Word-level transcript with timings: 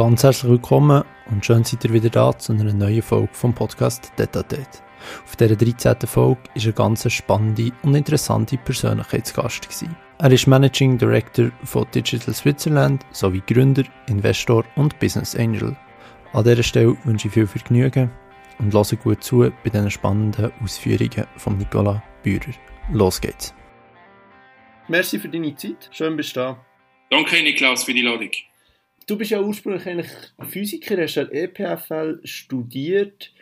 Ganz 0.00 0.24
herzlich 0.24 0.50
willkommen 0.50 1.04
und 1.30 1.44
schön 1.44 1.62
seid 1.62 1.84
ihr 1.84 1.92
wieder 1.92 2.08
da 2.08 2.38
zu 2.38 2.54
einer 2.54 2.72
neuen 2.72 3.02
Folge 3.02 3.28
vom 3.32 3.52
Podcast 3.52 4.10
Detatet. 4.18 4.82
Auf 5.26 5.36
dieser 5.36 5.56
13. 5.56 6.08
Folge 6.08 6.40
war 6.40 6.62
eine 6.62 6.72
ganz 6.72 7.12
spannende 7.12 7.70
und 7.82 7.94
interessante 7.94 8.56
Persönlichkeitsgast. 8.56 9.68
Gewesen. 9.68 9.94
Er 10.16 10.32
ist 10.32 10.46
Managing 10.46 10.96
Director 10.96 11.50
von 11.64 11.86
Digital 11.94 12.32
Switzerland 12.32 13.04
sowie 13.10 13.42
Gründer, 13.46 13.84
Investor 14.06 14.64
und 14.74 14.98
Business 15.00 15.36
Angel. 15.36 15.76
An 16.32 16.44
dieser 16.44 16.62
Stelle 16.62 16.96
wünsche 17.04 17.28
ich 17.28 17.34
viel 17.34 17.46
Vergnügen 17.46 18.10
und 18.58 18.72
lasse 18.72 18.96
gut 18.96 19.22
zu 19.22 19.52
bei 19.62 19.68
diesen 19.68 19.90
spannenden 19.90 20.50
Ausführungen 20.64 21.26
von 21.36 21.58
Nicola 21.58 22.02
Bührer. 22.22 22.54
Los 22.90 23.20
geht's. 23.20 23.52
Merci 24.88 25.18
für 25.18 25.28
deine 25.28 25.54
Zeit. 25.56 25.90
Schön 25.92 26.16
bist 26.16 26.34
du 26.36 26.40
da. 26.40 26.64
Danke, 27.10 27.42
Niklas, 27.42 27.84
für 27.84 27.92
die 27.92 28.00
Ladung. 28.00 28.30
Du 29.10 29.18
bist 29.18 29.32
ja 29.32 29.42
ursprünglich 29.42 29.88
eigentlich 29.88 30.12
Physiker, 30.50 31.02
hast 31.02 31.18
an 31.18 31.32
EPFL 31.32 32.20
studiert. 32.22 33.34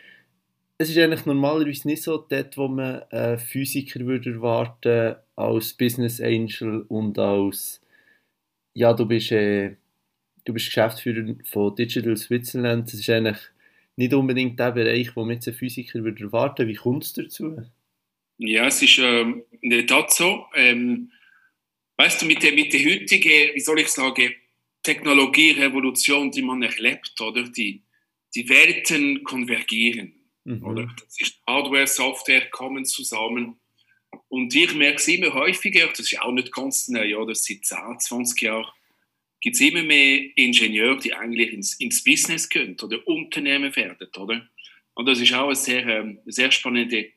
Es 0.79 0.89
ist 0.89 0.97
eigentlich 0.97 1.27
normalerweise 1.27 1.87
nicht 1.87 2.01
so 2.01 2.17
dort, 2.17 2.57
wo 2.57 2.67
man 2.67 3.03
einen 3.11 3.37
Physiker 3.37 3.99
würde 3.99 4.31
erwarten 4.31 5.17
als 5.35 5.73
Business 5.73 6.19
Angel 6.21 6.87
und 6.87 7.19
als 7.19 7.81
ja, 8.73 8.93
du 8.93 9.05
bist, 9.05 9.31
äh, 9.31 9.75
du 10.43 10.53
bist 10.53 10.65
Geschäftsführer 10.65 11.35
von 11.43 11.75
Digital 11.75 12.17
Switzerland. 12.17 12.87
Das 12.87 12.95
ist 12.95 13.09
eigentlich 13.11 13.37
nicht 13.95 14.15
unbedingt 14.15 14.59
der 14.59 14.71
Bereich, 14.71 15.15
wo 15.15 15.23
man 15.23 15.35
jetzt 15.35 15.49
einen 15.49 15.57
Physiker 15.57 16.03
würde 16.03 16.23
erwarten. 16.23 16.67
Wie 16.67 16.73
kommt 16.73 17.03
es 17.03 17.13
dazu? 17.13 17.61
Ja, 18.39 18.65
es 18.65 18.81
ist 18.81 18.97
ähm, 18.97 19.43
in 19.61 19.69
der 19.69 19.85
Tat 19.85 20.11
so. 20.11 20.47
Ähm, 20.55 21.11
weißt 21.97 22.23
du, 22.23 22.25
mit 22.25 22.41
der, 22.41 22.53
mit 22.53 22.73
der 22.73 22.79
heutigen, 22.79 23.53
wie 23.53 23.59
soll 23.59 23.81
ich 23.81 23.89
sagen, 23.89 24.33
Technologierevolution, 24.83 26.31
die 26.31 26.41
man 26.41 26.61
erlebt, 26.61 27.19
oder? 27.21 27.43
Die, 27.43 27.83
die 28.35 28.47
Welten 28.49 29.23
konvergieren, 29.23 30.13
mhm. 30.43 30.63
oder? 30.65 30.89
Das 31.03 31.19
ist 31.19 31.41
Hardware, 31.45 31.87
Software 31.87 32.49
kommen 32.49 32.85
zusammen. 32.85 33.59
Und 34.27 34.55
ich 34.55 34.73
merke 34.73 34.97
es 34.97 35.07
immer 35.07 35.33
häufiger, 35.33 35.87
das 35.87 35.99
ist 35.99 36.21
auch 36.21 36.31
nicht 36.31 36.51
ganz 36.51 36.87
neu, 36.87 37.17
oder? 37.17 37.35
Seit 37.35 37.65
10, 37.65 37.99
20 37.99 38.41
Jahren 38.41 38.67
gibt 39.41 39.55
es 39.55 39.61
immer 39.61 39.83
mehr 39.83 40.21
Ingenieure, 40.35 40.97
die 40.97 41.13
eigentlich 41.13 41.53
ins, 41.53 41.73
ins 41.79 42.03
Business 42.03 42.49
gehen 42.49 42.77
oder 42.81 43.05
Unternehmen 43.07 43.75
werden, 43.75 44.09
oder? 44.17 44.47
Und 44.93 45.05
das 45.05 45.19
ist 45.19 45.33
auch 45.33 45.45
eine 45.45 45.55
sehr, 45.55 45.85
ähm, 45.87 46.19
sehr 46.25 46.51
spannende 46.51 47.09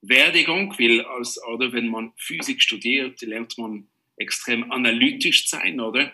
Werdegang, 0.00 0.74
weil 0.78 1.02
als, 1.02 1.40
oder, 1.44 1.72
wenn 1.72 1.88
man 1.88 2.12
Physik 2.16 2.62
studiert, 2.62 3.20
lernt 3.22 3.58
man 3.58 3.88
extrem 4.16 4.70
analytisch 4.72 5.48
sein, 5.48 5.80
oder? 5.80 6.12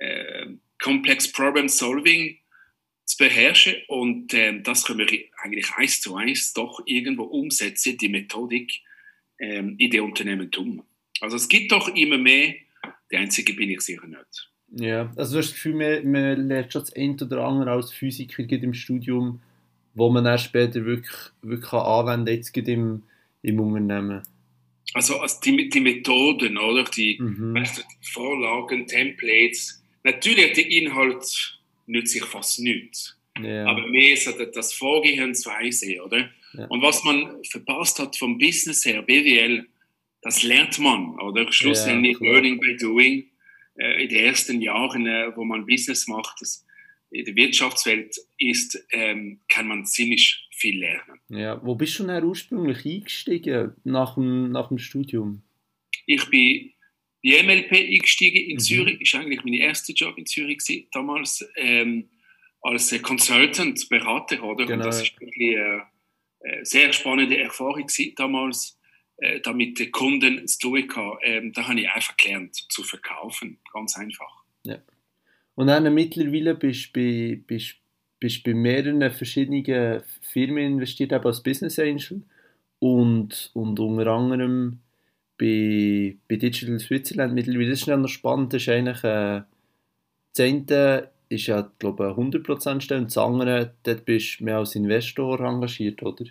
Äh, 0.00 0.46
Complex 0.82 1.30
Problem 1.30 1.68
Solving 1.68 2.38
zu 3.04 3.18
beherrschen 3.18 3.74
und 3.88 4.32
äh, 4.34 4.60
das 4.62 4.84
können 4.84 5.00
wir 5.00 5.18
eigentlich 5.42 5.70
eins 5.76 6.00
zu 6.00 6.16
eins 6.16 6.52
doch 6.52 6.82
irgendwo 6.86 7.24
umsetzen, 7.24 7.98
die 7.98 8.08
Methodik 8.08 8.80
äh, 9.38 9.58
in 9.58 9.90
den 9.90 10.00
Unternehmertum. 10.00 10.82
Also 11.20 11.36
es 11.36 11.48
gibt 11.48 11.72
doch 11.72 11.94
immer 11.94 12.18
mehr, 12.18 12.54
der 13.10 13.20
einzige 13.20 13.52
bin 13.54 13.70
ich 13.70 13.80
sicher 13.82 14.06
nicht. 14.06 14.50
Ja, 14.72 15.12
also 15.16 15.32
du 15.32 15.38
hast 15.38 15.48
das 15.48 15.54
Gefühl, 15.54 15.74
man, 15.74 16.10
man 16.10 16.48
lernt 16.48 16.72
schon 16.72 16.82
das 16.82 16.92
eine 16.94 17.16
oder 17.20 17.44
andere 17.44 17.72
als 17.72 17.92
Physiker 17.92 18.44
im 18.48 18.74
Studium, 18.74 19.40
wo 19.94 20.08
man 20.10 20.24
dann 20.24 20.38
später 20.38 20.84
wirklich, 20.84 21.16
wirklich 21.42 21.72
anwenden 21.72 22.26
kann, 22.26 22.34
jetzt 22.34 22.56
im, 22.56 23.02
im 23.42 23.60
Unternehmen. 23.60 24.22
Also, 24.94 25.18
also 25.18 25.40
die, 25.44 25.68
die 25.68 25.80
Methoden, 25.80 26.58
oder? 26.58 26.84
Die, 26.84 27.18
mhm. 27.20 27.54
weißt 27.54 27.78
du, 27.78 27.82
die 27.82 28.10
Vorlagen, 28.10 28.86
Templates, 28.86 29.79
Natürlich, 30.02 30.52
der 30.54 30.70
Inhalt 30.70 31.58
nützt 31.86 32.12
sich 32.12 32.24
fast 32.24 32.60
nichts. 32.60 33.16
Yeah. 33.38 33.66
Aber 33.68 33.86
mehr 33.86 34.14
ist 34.14 34.32
das 34.54 34.72
Vorgehensweise, 34.74 36.02
oder? 36.04 36.30
Ja. 36.52 36.66
Und 36.66 36.82
was 36.82 37.04
man 37.04 37.42
verpasst 37.44 37.98
hat 37.98 38.16
vom 38.16 38.38
Business 38.38 38.84
her, 38.84 39.02
BWL, 39.02 39.66
das 40.22 40.42
lernt 40.42 40.78
man, 40.78 41.18
oder? 41.20 41.50
Schlussendlich 41.52 42.18
ja, 42.20 42.30
Learning 42.30 42.60
by 42.60 42.76
Doing. 42.76 43.26
Äh, 43.76 44.02
in 44.02 44.08
den 44.08 44.24
ersten 44.24 44.60
Jahren, 44.60 45.06
äh, 45.06 45.34
wo 45.36 45.44
man 45.44 45.64
Business 45.64 46.06
macht, 46.06 46.40
das 46.40 46.66
in 47.10 47.24
der 47.24 47.34
Wirtschaftswelt 47.34 48.16
ist, 48.38 48.84
ähm, 48.92 49.40
kann 49.48 49.66
man 49.66 49.84
ziemlich 49.84 50.48
viel 50.50 50.80
lernen. 50.80 51.18
Ja, 51.28 51.60
wo 51.64 51.74
bist 51.74 51.98
du 51.98 52.06
denn 52.06 52.22
ursprünglich 52.22 52.84
eingestiegen 52.84 53.72
nach 53.84 54.14
dem, 54.14 54.52
nach 54.52 54.68
dem 54.68 54.78
Studium? 54.78 55.42
Ich 56.06 56.28
bin 56.30 56.72
die 57.22 57.42
MLP 57.42 57.72
eingestiegen 57.72 58.38
in 58.38 58.54
mhm. 58.54 58.60
Zürich, 58.60 59.00
ist 59.00 59.14
eigentlich 59.14 59.44
mein 59.44 59.54
erster 59.54 59.92
Job 59.92 60.16
in 60.16 60.26
Zürich 60.26 60.58
gewesen, 60.58 60.88
damals 60.92 61.46
ähm, 61.56 62.08
als 62.62 62.94
Consultant, 63.02 63.88
Berater, 63.88 64.42
oder? 64.42 64.66
Genau. 64.66 64.78
Und 64.78 64.86
das 64.86 65.02
ist 65.02 65.20
wirklich 65.20 65.56
eine, 65.56 65.82
eine 66.42 66.64
sehr 66.64 66.92
spannende 66.92 67.38
Erfahrung 67.38 67.86
gewesen, 67.86 68.14
damals, 68.16 68.78
äh, 69.18 69.40
da 69.40 69.52
mit 69.52 69.78
den 69.78 69.92
Kunden 69.92 70.46
zu 70.46 70.58
tun 70.58 70.88
ähm, 71.22 71.52
Da 71.52 71.68
habe 71.68 71.80
ich 71.80 71.88
einfach 71.90 72.16
gelernt 72.16 72.54
zu 72.54 72.82
verkaufen, 72.82 73.58
ganz 73.72 73.96
einfach. 73.96 74.44
Ja. 74.64 74.78
Und 75.54 75.66
dann 75.66 75.92
mittlerweile 75.92 76.54
bist 76.54 76.96
du 76.96 77.00
bei, 77.00 77.40
bist, 77.46 77.76
bist 78.18 78.44
bei 78.44 78.54
mehreren 78.54 79.10
verschiedenen 79.10 80.02
Firmen 80.22 80.72
investiert, 80.72 81.12
eben 81.12 81.24
als 81.24 81.42
Business 81.42 81.78
Angel 81.78 82.22
und, 82.78 83.50
und 83.52 83.78
unter 83.78 84.06
anderem 84.06 84.80
bei, 85.40 86.16
bei 86.28 86.36
Digital 86.36 86.78
Switzerland 86.78 87.32
mittlerweile, 87.32 87.70
das 87.70 87.80
ist 87.80 87.86
noch 87.86 88.08
spannend, 88.08 88.52
das 88.52 88.62
ist 88.62 88.68
eigentlich, 88.68 89.02
äh, 89.02 89.40
das 90.36 90.40
eine 90.40 91.10
ist 91.30 91.46
ja, 91.46 91.72
glaube 91.78 92.14
ich, 92.14 92.22
100% 92.22 92.80
Stelle 92.82 93.00
und 93.00 93.06
das 93.06 93.16
andere, 93.16 93.74
dort 93.82 94.04
bist 94.04 94.40
du 94.40 94.44
mehr 94.44 94.58
als 94.58 94.74
Investor 94.74 95.40
engagiert, 95.40 96.02
oder? 96.02 96.26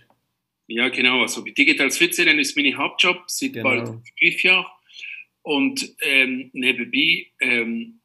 Ja, 0.67 0.89
genau, 0.89 1.21
also 1.21 1.43
bei 1.43 1.51
Digital 1.51 1.89
Switzerland 1.89 2.39
ist 2.39 2.55
mein 2.55 2.77
Hauptjob 2.77 3.23
seit 3.25 3.53
genau. 3.53 3.63
bald 3.63 3.87
fünf 4.19 4.43
Jahren 4.43 4.65
und 5.41 5.95
ähm, 6.01 6.51
nebenbei 6.53 7.27
ähm, 7.39 7.95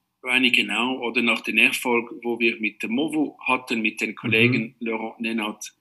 ich 0.43 0.53
genau, 0.55 1.01
oder 1.01 1.21
nach 1.21 1.43
dem 1.43 1.59
Erfolg, 1.59 2.11
wo 2.23 2.41
wir 2.41 2.59
mit 2.59 2.83
dem 2.83 2.93
Movo 2.93 3.37
hatten, 3.43 3.83
mit 3.83 4.01
den 4.01 4.15
Kollegen 4.15 4.75
mhm. 4.81 4.87
Laurent 4.87 5.21
Nenat, 5.21 5.75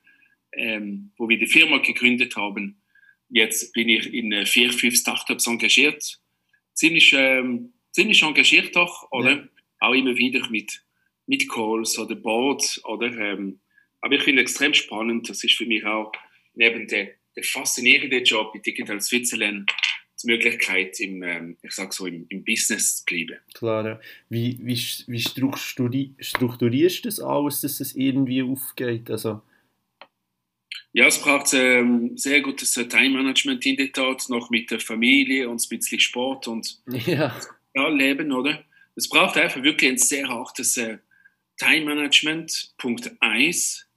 ähm, 0.51 1.11
wo 1.17 1.29
wir 1.29 1.39
die 1.39 1.47
Firma 1.47 1.77
gegründet 1.77 2.35
haben, 2.35 2.82
Jetzt 3.29 3.73
bin 3.73 3.89
ich 3.89 4.13
in 4.13 4.45
vier, 4.45 4.71
fünf 4.71 4.95
Startups 4.95 5.47
engagiert. 5.47 6.19
Ziemlich, 6.73 7.13
ähm, 7.13 7.73
ziemlich 7.91 8.21
engagiert 8.21 8.75
doch, 8.75 9.11
oder? 9.11 9.31
Ja. 9.31 9.47
Auch 9.79 9.93
immer 9.93 10.15
wieder 10.15 10.47
mit, 10.49 10.83
mit 11.25 11.49
Calls 11.49 11.97
oder 11.97 12.15
Boards, 12.15 12.83
oder? 12.85 13.07
Ähm, 13.07 13.59
aber 14.01 14.15
ich 14.15 14.23
finde 14.23 14.43
es 14.43 14.51
extrem 14.51 14.73
spannend. 14.73 15.29
Das 15.29 15.43
ist 15.43 15.55
für 15.55 15.65
mich 15.65 15.83
auch 15.85 16.11
neben 16.55 16.87
der, 16.87 17.11
der 17.35 17.43
faszinierende 17.43 18.19
Job 18.19 18.53
in 18.55 18.61
Digital 18.61 19.01
Switzerland 19.01 19.71
die 20.23 20.27
Möglichkeit, 20.27 20.99
im, 20.99 21.23
ähm, 21.23 21.57
ich 21.61 21.71
sag 21.71 21.93
so, 21.93 22.05
im, 22.05 22.25
im, 22.29 22.43
Business 22.43 22.97
zu 22.97 23.05
bleiben. 23.05 23.37
Klar, 23.53 23.85
ja. 23.85 23.99
Wie, 24.29 24.57
wie, 24.61 24.79
wie 25.07 25.19
strukturierst 25.19 27.05
du 27.05 27.09
das 27.09 27.19
alles, 27.19 27.61
dass 27.61 27.79
es 27.79 27.95
irgendwie 27.95 28.41
aufgeht? 28.41 29.09
Also, 29.09 29.41
ja, 30.93 31.07
es 31.07 31.19
braucht 31.19 31.53
ähm, 31.53 32.17
sehr 32.17 32.41
gutes 32.41 32.77
äh, 32.77 32.87
Time-Management 32.87 33.65
in 33.65 33.77
der 33.77 33.91
Tat, 33.91 34.29
noch 34.29 34.49
mit 34.49 34.69
der 34.69 34.79
Familie 34.79 35.49
und 35.49 35.61
ein 35.61 35.69
bisschen 35.69 35.99
Sport 35.99 36.47
und 36.47 36.79
ja. 37.05 37.35
Leben, 37.89 38.31
oder? 38.31 38.63
Es 38.95 39.09
braucht 39.09 39.37
einfach 39.37 39.63
wirklich 39.63 39.91
ein 39.91 39.97
sehr 39.97 40.27
hartes 40.27 40.77
äh, 40.77 40.99
Time-Management, 41.57 42.75
Punkt 42.77 43.11
1. 43.19 43.89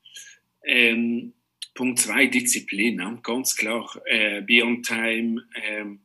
Ähm, 0.65 1.35
Punkt 1.75 1.99
2, 1.99 2.27
Disziplin, 2.27 2.99
ja, 2.99 3.19
ganz 3.23 3.55
klar. 3.55 4.01
Äh, 4.07 4.41
be 4.41 4.65
on 4.65 4.83
time. 4.83 5.43
Ähm, 5.63 6.01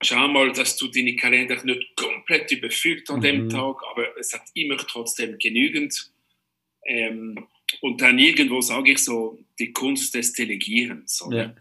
schau 0.00 0.26
mal, 0.28 0.52
dass 0.52 0.76
du 0.76 0.88
deine 0.88 1.14
Kalender 1.16 1.62
nicht 1.64 1.94
komplett 1.96 2.50
überfüllt 2.50 3.08
an 3.10 3.18
mhm. 3.18 3.22
dem 3.22 3.48
Tag, 3.50 3.76
aber 3.90 4.16
es 4.18 4.32
hat 4.32 4.44
immer 4.54 4.78
trotzdem 4.78 5.38
genügend. 5.38 6.10
Ähm, 6.86 7.46
und 7.80 8.00
dann 8.00 8.18
irgendwo 8.18 8.60
sage 8.60 8.92
ich 8.92 8.98
so, 8.98 9.38
die 9.58 9.72
Kunst 9.72 10.14
des 10.14 10.32
Delegierens. 10.32 11.24
Ja. 11.30 11.54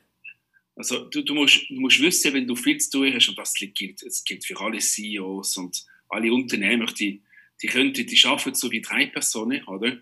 Also 0.75 1.05
du, 1.05 1.21
du, 1.21 1.33
musst, 1.33 1.69
du 1.69 1.79
musst 1.79 2.01
wissen, 2.01 2.33
wenn 2.33 2.47
du 2.47 2.55
viel 2.55 2.77
zu 2.77 2.99
tun 2.99 3.13
hast, 3.13 3.29
und 3.29 3.37
das 3.37 3.53
gilt, 3.53 4.03
es 4.03 4.23
gilt 4.23 4.45
für 4.45 4.59
alle 4.59 4.79
CEOs 4.79 5.57
und 5.57 5.85
alle 6.09 6.33
Unternehmer, 6.33 6.85
die, 6.87 7.21
die 7.61 7.67
könnten, 7.67 8.05
die 8.05 8.25
arbeiten 8.25 8.55
so 8.55 8.69
wie 8.71 8.81
drei 8.81 9.05
Personen, 9.05 9.63
oder? 9.65 9.97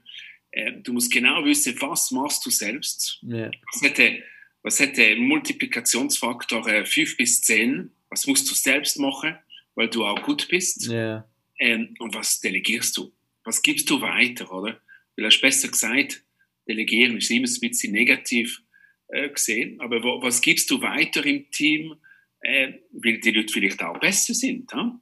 Äh, 0.52 0.74
du 0.82 0.94
musst 0.94 1.12
genau 1.12 1.44
wissen, 1.46 1.80
was 1.80 2.12
machst 2.12 2.46
du 2.46 2.50
selbst? 2.50 3.20
Ja. 3.22 3.52
Was, 3.72 3.82
hat 3.84 3.98
der, 3.98 4.20
was 4.64 4.80
hat 4.80 4.98
der 4.98 5.16
Multiplikationsfaktor 5.18 6.68
äh, 6.68 6.86
5 6.86 7.18
bis 7.18 7.42
10? 7.42 7.92
Was 8.10 8.26
musst 8.28 8.50
du 8.50 8.56
selbst 8.56 9.00
machen, 9.00 9.36
weil 9.76 9.90
du 9.90 10.06
auch 10.06 10.22
gut 10.24 10.48
bist? 10.48 10.88
Ja. 10.88 11.28
Ähm, 11.60 11.96
und 12.00 12.16
was 12.16 12.40
delegierst 12.40 12.98
du? 12.98 13.12
Was 13.44 13.62
gibst 13.62 13.90
du 13.90 14.02
weiter, 14.02 14.52
oder? 14.52 14.80
Weil 15.16 15.26
hast 15.26 15.42
besser 15.42 15.68
gesagt, 15.68 16.24
delegieren 16.68 17.18
ist 17.18 17.30
immer 17.30 17.48
ein 17.48 17.60
bisschen 17.60 17.94
negativ 17.94 18.62
äh, 19.10 19.30
gesehen. 19.30 19.80
Aber 19.82 20.04
wo, 20.04 20.22
was 20.22 20.42
gibst 20.42 20.70
du 20.72 20.82
weiter 20.82 21.26
im 21.26 21.50
Team, 21.52 21.96
äh, 22.42 22.74
weil 22.92 23.20
die 23.20 23.32
Leute 23.32 23.54
vielleicht 23.54 23.82
auch 23.84 24.00
besser 24.00 24.34
sind? 24.34 24.72
Ja? 24.72 25.00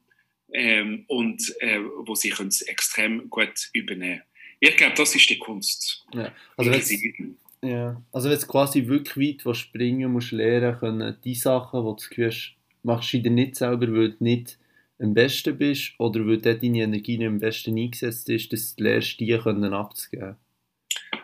Ähm, 0.54 1.04
und 1.08 1.54
äh, 1.60 1.80
wo 2.04 2.14
sie 2.14 2.32
uns 2.32 2.62
extrem 2.62 3.30
gut 3.30 3.70
übernehmen. 3.72 4.22
Ich 4.60 4.76
glaube, 4.76 4.94
das 4.96 5.14
ist 5.14 5.28
die 5.28 5.38
Kunst. 5.38 6.04
Ja. 6.14 6.32
Also, 6.56 6.70
wenn 6.70 7.36
ja. 7.62 8.02
also 8.12 8.30
wenn 8.30 8.38
du 8.38 8.46
quasi 8.46 8.86
wirklich 8.86 9.44
weit 9.44 9.56
springen 9.56 10.12
musst, 10.12 10.32
lernen 10.32 10.78
können, 10.78 11.16
die 11.24 11.34
Sachen, 11.34 11.80
die 11.80 12.14
du 12.14 12.26
hast, 12.26 12.54
machst 12.82 13.12
du 13.12 13.18
dir 13.20 13.30
nicht 13.30 13.56
selber, 13.56 13.92
weil 13.92 14.10
du 14.10 14.16
nicht 14.22 14.58
am 15.02 15.14
besten 15.14 15.58
bist 15.58 15.92
oder 15.98 16.26
weil 16.26 16.38
dort 16.38 16.62
deine 16.62 16.82
Energie 16.82 17.18
nicht 17.18 17.26
am 17.26 17.40
besten 17.40 17.76
eingesetzt 17.76 18.28
ist, 18.28 18.52
dass 18.52 18.76
du 18.76 18.84
lernst, 18.84 19.18
die 19.20 19.36
können 19.36 19.74
abzugeben. 19.74 20.36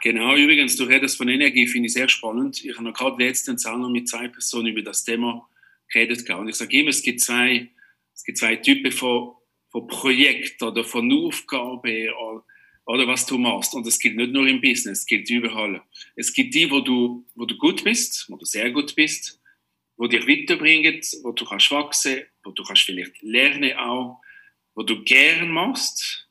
Genau, 0.02 0.36
übrigens, 0.36 0.76
du 0.76 0.84
redest 0.84 1.16
von 1.16 1.28
Energie, 1.28 1.66
finde 1.66 1.86
ich 1.86 1.92
sehr 1.92 2.08
spannend. 2.08 2.64
Ich 2.64 2.74
habe 2.74 2.84
noch 2.84 2.94
gerade 2.94 3.22
letztens 3.22 3.66
auch 3.66 3.76
noch 3.76 3.90
mit 3.90 4.08
zwei 4.08 4.28
Personen 4.28 4.68
über 4.68 4.82
das 4.82 5.04
Thema 5.04 5.48
geredet. 5.88 6.28
Und 6.30 6.48
ich 6.48 6.56
sage 6.56 6.78
immer, 6.78 6.90
es 6.90 7.02
gibt 7.02 7.20
zwei, 7.20 7.68
es 8.14 8.24
gibt 8.24 8.38
zwei 8.38 8.56
Typen 8.56 8.92
von, 8.92 9.32
von 9.70 9.86
Projekten 9.86 10.64
oder 10.64 10.84
von 10.84 11.12
Aufgaben 11.12 12.08
oder, 12.10 12.44
oder 12.86 13.06
was 13.06 13.26
du 13.26 13.38
machst. 13.38 13.74
Und 13.74 13.86
das 13.86 13.98
gilt 13.98 14.16
nicht 14.16 14.32
nur 14.32 14.46
im 14.46 14.60
Business, 14.60 15.00
es 15.00 15.06
gilt 15.06 15.28
überall. 15.30 15.82
Es 16.16 16.32
gibt 16.32 16.54
die, 16.54 16.70
wo 16.70 16.80
du, 16.80 17.24
wo 17.34 17.44
du 17.44 17.56
gut 17.56 17.84
bist, 17.84 18.26
wo 18.28 18.36
du 18.36 18.44
sehr 18.44 18.70
gut 18.70 18.94
bist, 18.94 19.40
wo 19.98 20.06
dich 20.06 20.26
weiterbringen, 20.26 21.00
wo 21.22 21.32
du 21.32 21.44
kannst 21.44 21.70
wachsen, 21.70 22.22
wo 22.44 22.52
du 22.52 22.62
kannst 22.62 22.82
vielleicht 22.82 23.20
lernen 23.20 23.76
auch, 23.76 24.22
wo 24.74 24.82
du 24.82 25.02
gern 25.02 25.50
machst. 25.50 26.28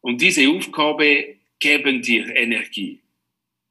Und 0.00 0.20
diese 0.20 0.48
Aufgabe 0.50 1.36
geben 1.58 2.02
dir 2.02 2.34
Energie. 2.34 3.00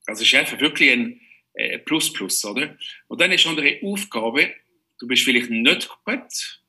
Also 0.08 0.24
es 0.24 0.30
ist 0.30 0.36
einfach 0.36 0.60
wirklich 0.60 0.92
ein 0.92 1.22
äh, 1.54 1.80
Plus 1.80 2.12
Plus, 2.14 2.44
oder? 2.46 2.78
Und 3.08 3.20
dann 3.20 3.32
ist 3.32 3.46
andere 3.46 3.80
Aufgabe, 3.84 4.56
du 5.00 5.08
bist 5.08 5.24
vielleicht 5.24 5.50
nicht 5.50 5.90
gut, 6.06 6.62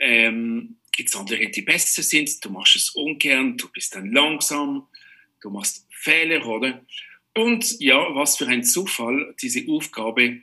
ähm, 0.00 0.78
gibt 0.90 1.10
es 1.10 1.16
andere, 1.16 1.48
die 1.48 1.62
besser 1.62 2.02
sind, 2.02 2.42
du 2.44 2.50
machst 2.50 2.76
es 2.76 2.90
ungern, 2.90 3.58
du 3.58 3.68
bist 3.70 3.94
dann 3.94 4.10
langsam, 4.12 4.88
du 5.42 5.50
machst 5.50 5.86
Fehler, 5.90 6.46
oder? 6.46 6.84
Und 7.34 7.78
ja, 7.80 8.14
was 8.14 8.38
für 8.38 8.46
ein 8.46 8.64
Zufall, 8.64 9.34
diese 9.40 9.68
Aufgabe 9.68 10.40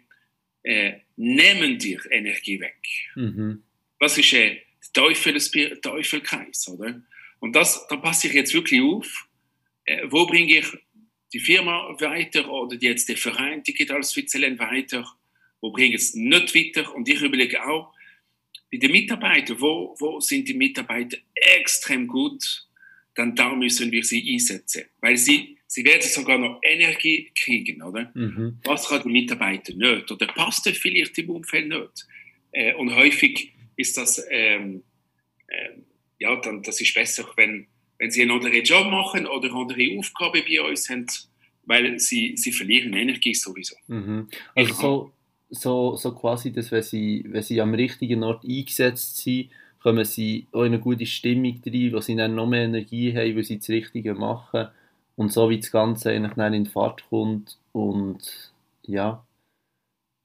äh, 0.64 0.94
nehmen 1.16 1.78
dir 1.78 2.00
Energie 2.12 2.60
weg. 2.60 2.82
Mhm. 3.16 3.64
Das 4.00 4.18
ist 4.18 4.34
äh, 4.34 4.62
Teufel, 4.94 5.40
Teufelkreis, 5.82 6.68
oder? 6.68 7.02
Und 7.40 7.56
das, 7.56 7.88
da 7.88 7.98
passe 7.98 8.28
ich 8.28 8.34
jetzt 8.34 8.54
wirklich 8.54 8.82
auf, 8.82 9.28
äh, 9.86 10.06
wo 10.10 10.26
bringe 10.26 10.60
ich 10.60 10.68
die 11.34 11.40
Firma 11.40 11.96
weiter 12.00 12.50
oder 12.50 12.76
jetzt 12.80 13.10
der 13.10 13.18
Verein 13.18 13.64
Digital 13.64 14.04
Switzerland 14.04 14.60
weiter, 14.60 15.06
wo 15.62 15.72
bringe 15.72 15.96
ich 15.96 16.02
es 16.02 16.14
nicht 16.14 16.54
weiter 16.56 16.94
und 16.94 17.08
ich 17.08 17.22
überlege 17.22 17.66
auch, 17.66 17.94
bei 18.72 18.78
den 18.78 18.92
Mitarbeitern, 18.92 19.60
wo, 19.60 19.96
wo 20.00 20.20
sind 20.20 20.48
die 20.48 20.54
Mitarbeiter 20.54 21.18
extrem 21.34 22.08
gut, 22.08 22.68
dann 23.16 23.36
da 23.36 23.54
müssen 23.54 23.92
wir 23.92 24.04
sie 24.04 24.34
einsetzen, 24.34 24.86
weil 25.02 25.18
sie, 25.18 25.58
sie 25.72 25.86
werden 25.86 26.02
sogar 26.02 26.38
noch 26.38 26.60
Energie 26.64 27.32
kriegen, 27.34 27.82
oder? 27.82 28.12
Mhm. 28.14 28.58
Was 28.66 28.90
kann 28.90 29.04
der 29.04 29.12
Mitarbeiter 29.12 29.74
nicht 29.74 30.12
oder 30.12 30.28
passt 30.28 30.68
er 30.68 30.74
vielleicht 30.74 31.18
im 31.18 31.30
Umfeld 31.30 31.70
nicht? 31.70 32.08
Äh, 32.52 32.74
und 32.74 32.94
häufig 32.94 33.54
ist 33.78 33.98
das, 33.98 34.22
ähm, 34.30 34.84
äh, 35.48 35.70
ja, 36.20 36.36
dann, 36.42 36.62
das 36.62 36.82
ist 36.82 36.94
besser, 36.94 37.26
wenn 37.38 37.68
wenn 38.02 38.10
sie 38.10 38.24
einen 38.24 38.32
anderen 38.32 38.64
Job 38.64 38.88
machen 38.88 39.28
oder 39.28 39.50
eine 39.50 39.60
andere 39.60 40.00
Aufgabe 40.00 40.42
bei 40.42 40.60
uns 40.60 40.90
haben, 40.90 41.06
weil 41.66 42.00
sie, 42.00 42.36
sie 42.36 42.52
verlieren 42.52 42.94
Energie 42.94 43.36
sowieso. 43.36 43.76
Mhm. 43.88 44.28
Also 44.56 44.74
so, 44.74 45.12
so, 45.52 45.96
so 45.98 46.16
quasi, 46.16 46.52
dass 46.52 46.72
wenn 46.72 46.82
sie, 46.82 47.24
wenn 47.28 47.44
sie 47.44 47.62
am 47.62 47.76
richtigen 47.76 48.24
Ort 48.24 48.44
eingesetzt 48.44 49.18
sind, 49.18 49.52
kommen 49.84 50.04
sie 50.04 50.48
auch 50.52 50.64
in 50.64 50.74
eine 50.74 50.80
gute 50.80 51.06
Stimmung 51.06 51.62
rein, 51.64 51.94
wo 51.94 52.02
sie 52.02 52.16
dann 52.16 52.34
noch 52.34 52.48
mehr 52.48 52.64
Energie 52.64 53.16
haben, 53.16 53.36
weil 53.36 53.44
sie 53.44 53.60
das 53.60 53.70
Richtige 53.70 54.16
machen 54.16 54.70
und 55.22 55.32
so 55.32 55.50
wie 55.50 55.60
das 55.60 55.72
Ganze 55.72 56.10
eigentlich 56.10 56.34
dann 56.34 56.54
in 56.54 56.66
Fahrt 56.66 57.06
kommt 57.10 57.58
und 57.72 58.52
ja. 58.82 59.26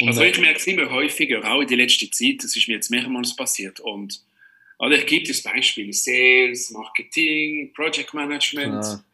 Und 0.00 0.08
also 0.08 0.22
ich 0.22 0.38
merke 0.40 0.58
es 0.58 0.66
immer 0.66 0.90
häufiger, 0.90 1.44
auch 1.44 1.60
in 1.60 1.68
der 1.68 1.76
letzten 1.76 2.10
Zeit, 2.10 2.42
das 2.42 2.56
ist 2.56 2.66
mir 2.66 2.74
jetzt 2.74 2.90
mehrmals 2.90 3.36
passiert 3.36 3.78
und 3.80 4.22
oder 4.78 4.96
ich 4.98 5.06
gebe 5.06 5.26
das 5.26 5.42
Beispiel, 5.42 5.92
Sales, 5.92 6.70
Marketing, 6.70 7.72
Project 7.72 8.12
Management, 8.12 8.84
ah. 8.84 9.04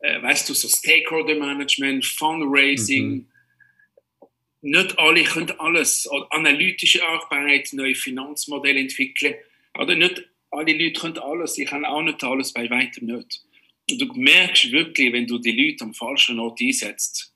äh, 0.00 0.22
weißt 0.22 0.48
du, 0.48 0.54
so 0.54 0.68
Stakeholder 0.68 1.36
Management, 1.36 2.04
Fundraising. 2.04 3.08
Mhm. 3.08 3.26
Nicht 4.60 4.98
alle 4.98 5.24
können 5.24 5.52
alles. 5.58 6.06
Oder 6.10 6.26
analytische 6.32 7.06
Arbeit, 7.06 7.72
neue 7.72 7.94
Finanzmodelle 7.94 8.80
entwickeln. 8.80 9.36
Oder 9.78 9.94
nicht 9.94 10.28
alle 10.50 10.72
Leute 10.72 11.00
können 11.00 11.18
alles. 11.18 11.56
Ich 11.56 11.68
kann 11.68 11.86
auch 11.86 12.02
nicht 12.02 12.22
alles, 12.22 12.52
bei 12.52 12.68
weitem 12.68 13.06
nicht. 13.06 13.45
Du 13.88 14.06
merkst 14.14 14.72
wirklich, 14.72 15.12
wenn 15.12 15.26
du 15.26 15.38
die 15.38 15.52
Leute 15.52 15.84
am 15.84 15.94
falschen 15.94 16.38
Ort 16.40 16.60
einsetzt, 16.60 17.32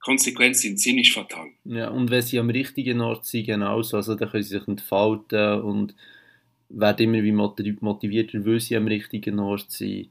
Konsequenzen 0.00 0.68
sind 0.68 0.78
ziemlich 0.78 1.12
fatal. 1.12 1.48
Ja, 1.64 1.88
und 1.88 2.10
wenn 2.10 2.20
sie 2.20 2.38
am 2.38 2.50
richtigen 2.50 3.00
Ort 3.00 3.24
sind, 3.24 3.46
genauso. 3.46 3.96
Also 3.96 4.14
da 4.14 4.26
können 4.26 4.42
sie 4.42 4.58
sich 4.58 4.68
entfalten 4.68 5.62
und 5.62 5.94
werden 6.68 7.04
immer 7.04 7.22
wie 7.22 7.32
motivierter, 7.32 8.44
weil 8.44 8.60
sie 8.60 8.76
am 8.76 8.86
richtigen 8.86 9.38
Ort 9.38 9.70
sind. 9.70 10.10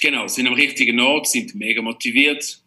Genau, 0.00 0.28
sind 0.28 0.46
am 0.46 0.54
richtigen 0.54 1.00
Ort, 1.00 1.26
sind 1.26 1.54
mega 1.54 1.82
motiviert 1.82 2.62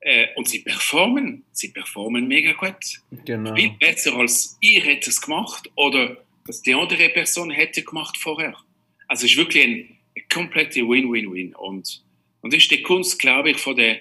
äh, 0.00 0.26
und 0.36 0.48
sie 0.48 0.60
performen. 0.60 1.44
Sie 1.52 1.68
performen 1.68 2.26
mega 2.28 2.52
gut. 2.52 3.00
Genau. 3.24 3.54
Viel 3.54 3.72
besser 3.78 4.14
als 4.16 4.58
ich 4.60 4.84
hätte 4.84 5.10
es 5.10 5.20
gemacht 5.20 5.70
oder 5.74 6.18
was 6.44 6.62
die 6.62 6.74
andere 6.74 7.08
Person 7.10 7.50
hätte 7.50 7.82
gemacht 7.82 8.16
vorher. 8.16 8.54
Also 9.08 9.26
es 9.26 9.32
ist 9.32 9.38
wirklich 9.38 9.64
ein, 9.64 9.98
ein 10.16 10.22
kompletter 10.32 10.80
Win-Win-Win. 10.80 11.54
Und, 11.54 12.02
und 12.40 12.52
das 12.52 12.62
ist 12.62 12.70
die 12.70 12.82
Kunst, 12.82 13.18
glaube 13.18 13.50
ich, 13.50 13.58
von 13.58 13.76
der, 13.76 14.00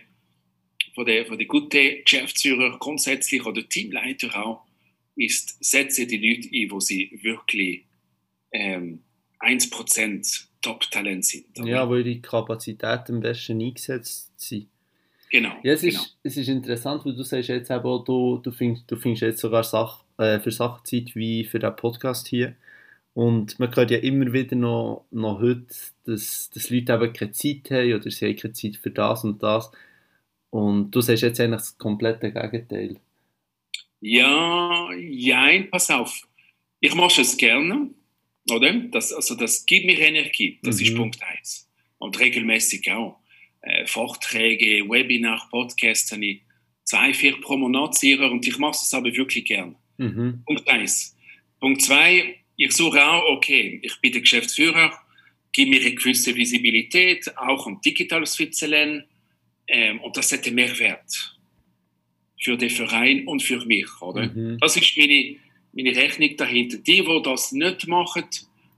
von 0.95 1.05
der, 1.05 1.25
von 1.25 1.37
der 1.37 1.47
guten 1.47 2.03
Geschäftsführer 2.03 2.77
grundsätzlich 2.79 3.45
oder 3.45 3.67
Teamleiter 3.67 4.45
auch, 4.45 4.65
ist, 5.15 5.57
setze 5.63 6.07
die 6.07 6.17
Leute 6.17 6.49
ein, 6.53 6.71
wo 6.71 6.79
sie 6.79 7.19
wirklich 7.21 7.85
ähm, 8.51 9.03
1% 9.39 10.45
Top-Talent 10.61 11.25
sind. 11.25 11.59
Oder? 11.59 11.67
Ja, 11.67 11.89
wo 11.89 11.95
ihre 11.95 12.19
Kapazitäten 12.19 13.15
am 13.15 13.21
besten 13.21 13.61
eingesetzt 13.61 14.31
sind. 14.37 14.67
Genau. 15.29 15.53
Ja, 15.63 15.73
es, 15.73 15.81
genau. 15.81 16.01
Ist, 16.01 16.17
es 16.23 16.37
ist 16.37 16.47
interessant, 16.47 17.05
weil 17.05 17.15
du 17.15 17.23
sagst 17.23 17.49
jetzt 17.49 17.69
eben 17.69 18.03
du, 18.05 18.39
du, 18.43 18.51
findest, 18.51 18.89
du 18.89 18.95
findest 18.95 19.21
jetzt 19.21 19.41
sogar 19.41 19.63
Sach, 19.63 20.03
äh, 20.17 20.39
für 20.39 20.51
Sachzeit 20.51 21.15
wie 21.15 21.43
für 21.43 21.59
den 21.59 21.75
Podcast 21.75 22.27
hier. 22.27 22.55
Und 23.13 23.59
man 23.59 23.75
hört 23.75 23.91
ja 23.91 23.97
immer 23.97 24.31
wieder 24.31 24.55
noch, 24.55 25.05
noch 25.11 25.39
heute, 25.39 25.67
dass, 26.05 26.49
dass 26.51 26.69
Leute 26.69 26.93
eben 26.93 27.13
keine 27.13 27.31
Zeit 27.31 27.71
haben 27.71 27.93
oder 27.93 28.09
sie 28.09 28.25
haben 28.25 28.35
keine 28.35 28.53
Zeit 28.53 28.75
für 28.77 28.91
das 28.91 29.23
und 29.23 29.41
das. 29.43 29.71
Und 30.51 30.91
du 30.91 31.01
sagst 31.01 31.23
jetzt 31.23 31.39
eigentlich 31.39 31.61
das 31.61 31.77
komplette 31.77 32.31
Gegenteil. 32.31 32.99
Ja, 34.01 34.91
ja, 34.93 35.63
pass 35.69 35.89
auf. 35.89 36.21
Ich 36.79 36.95
mache 36.95 37.21
es 37.21 37.37
gerne. 37.37 37.89
Oder? 38.49 38.73
Das, 38.73 39.13
also 39.13 39.35
das 39.35 39.65
gibt 39.65 39.85
mir 39.85 39.99
Energie, 39.99 40.59
das 40.63 40.77
mhm. 40.79 40.85
ist 40.85 40.95
Punkt 40.95 41.19
1. 41.21 41.69
Und 41.97 42.19
regelmäßig 42.19 42.89
auch. 42.91 43.19
Äh, 43.61 43.85
Vorträge, 43.85 44.89
Webinar, 44.89 45.47
Podcasts 45.51 46.11
habe 46.11 46.25
ich 46.25 46.41
zwei, 46.85 47.13
vier 47.13 47.39
pro 47.41 47.57
Monat 47.57 48.01
und 48.03 48.47
ich 48.47 48.57
mache 48.57 48.71
es 48.81 48.93
aber 48.93 49.13
wirklich 49.13 49.45
gern. 49.45 49.75
Mhm. 49.97 50.43
Punkt 50.45 50.67
1. 50.67 51.17
Punkt 51.59 51.81
2, 51.81 52.35
ich 52.59 52.73
suche 52.73 53.03
auch, 53.05 53.23
okay, 53.35 53.79
ich 53.81 53.95
bin 54.01 54.11
der 54.11 54.21
Geschäftsführer, 54.21 54.91
gebe 55.51 55.71
mir 55.71 55.81
eine 55.81 55.95
gewisse 55.95 56.35
Visibilität, 56.35 57.35
auch 57.37 57.65
um 57.65 57.81
digitales 57.81 58.33
Switzerland 58.33 59.05
ähm, 59.67 59.99
und 60.01 60.15
das 60.15 60.33
einen 60.33 60.55
Mehrwert 60.55 61.35
für 62.39 62.57
den 62.57 62.69
Verein 62.69 63.27
und 63.27 63.41
für 63.41 63.65
mich, 63.65 63.89
oder? 64.01 64.27
Mhm. 64.27 64.57
Das 64.59 64.77
ist 64.77 64.97
meine 64.97 65.37
meine 65.73 65.95
Rechnung 65.95 66.35
dahinter. 66.35 66.77
Die, 66.77 67.01
die 67.01 67.21
das 67.23 67.51
nicht 67.51 67.87
machen, 67.87 68.25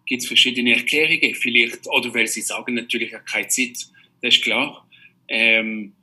gibt 0.05 0.21
es 0.21 0.27
verschiedene 0.27 0.75
Erklärungen. 0.75 1.35
Vielleicht, 1.35 1.87
oder 1.87 2.13
weil 2.13 2.27
sie 2.27 2.41
sagen, 2.41 2.75
natürlich 2.75 3.13
hat 3.13 3.25
keine 3.25 3.47
Zeit, 3.47 3.77
das 4.21 4.35
ist 4.35 4.43
klar. 4.43 4.87
Ähm, 5.27 5.93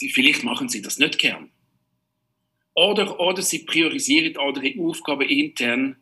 die, 0.00 0.08
vielleicht 0.08 0.44
machen 0.44 0.68
sie 0.68 0.82
das 0.82 0.98
nicht 0.98 1.18
gern. 1.18 1.50
Oder, 2.74 3.18
oder 3.18 3.42
sie 3.42 3.60
priorisieren 3.60 4.36
andere 4.36 4.74
Aufgaben 4.78 5.28
intern 5.28 5.96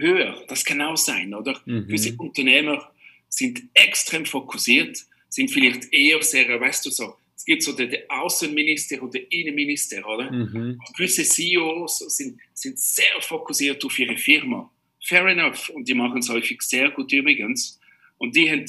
höher. 0.00 0.44
Das 0.48 0.64
kann 0.64 0.80
auch 0.82 0.96
sein, 0.96 1.34
oder? 1.34 1.60
Mhm. 1.66 1.86
Gewisse 1.86 2.14
Unternehmer 2.16 2.90
sind 3.28 3.62
extrem 3.74 4.26
fokussiert, 4.26 4.98
sind 5.28 5.50
vielleicht 5.50 5.92
eher 5.92 6.22
sehr, 6.22 6.60
weißt 6.60 6.86
du 6.86 6.90
so, 6.90 7.14
es 7.40 7.46
gibt 7.46 7.62
so 7.62 7.72
den, 7.72 7.96
Außenminister 8.08 9.00
und 9.02 9.14
den 9.14 9.24
Innenminister, 9.30 10.06
oder? 10.06 10.30
Mhm. 10.30 10.78
Gewisse 10.94 11.24
CEOs 11.24 11.98
sind, 12.14 12.38
sind 12.52 12.78
sehr 12.78 13.20
fokussiert 13.20 13.82
auf 13.82 13.98
ihre 13.98 14.18
Firma. 14.18 14.70
Fair 15.02 15.24
enough. 15.26 15.70
Und 15.70 15.88
die 15.88 15.94
machen 15.94 16.18
es 16.18 16.28
häufig 16.28 16.60
sehr 16.60 16.90
gut 16.90 17.10
übrigens. 17.12 17.80
Und 18.18 18.36
die 18.36 18.50
haben 18.50 18.66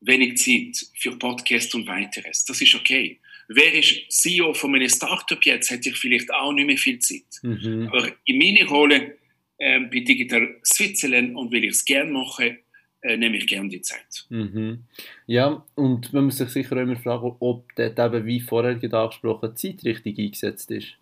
wenig 0.00 0.38
Zeit 0.38 0.88
für 0.98 1.18
Podcast 1.18 1.74
und 1.74 1.86
weiteres. 1.86 2.46
Das 2.46 2.62
ist 2.62 2.74
okay. 2.74 3.20
Wer 3.48 3.74
ist 3.74 4.10
CEO 4.10 4.54
von 4.54 4.74
einem 4.74 4.88
Startup 4.88 5.44
jetzt, 5.44 5.70
hätte 5.70 5.90
ich 5.90 5.96
vielleicht 5.96 6.32
auch 6.32 6.52
nicht 6.52 6.66
mehr 6.66 6.78
viel 6.78 6.98
Zeit. 6.98 7.26
Mhm. 7.42 7.88
Aber 7.92 8.10
in 8.24 8.38
meiner 8.38 8.66
Rolle 8.68 9.18
ähm, 9.62 9.88
bei 9.90 10.00
Digital 10.00 10.56
Switzerland 10.64 11.36
und 11.36 11.52
weil 11.52 11.62
ich 11.62 11.70
es 11.70 11.84
gerne 11.84 12.10
mache, 12.10 12.58
äh, 13.00 13.16
nehme 13.16 13.36
ich 13.36 13.46
gerne 13.46 13.68
die 13.68 13.80
Zeit. 13.80 14.26
Mhm. 14.28 14.80
Ja, 15.26 15.64
und 15.76 16.12
man 16.12 16.24
muss 16.24 16.38
sich 16.38 16.48
sicher 16.48 16.76
auch 16.76 16.80
immer 16.80 16.96
fragen, 16.96 17.36
ob 17.38 17.72
dort 17.76 17.98
eben, 17.98 18.26
wie 18.26 18.40
vorher 18.40 18.72
angesprochen, 18.72 19.54
die 19.54 19.76
Zeit 19.76 19.84
richtig 19.84 20.18
eingesetzt 20.18 20.72
ist. 20.72 20.96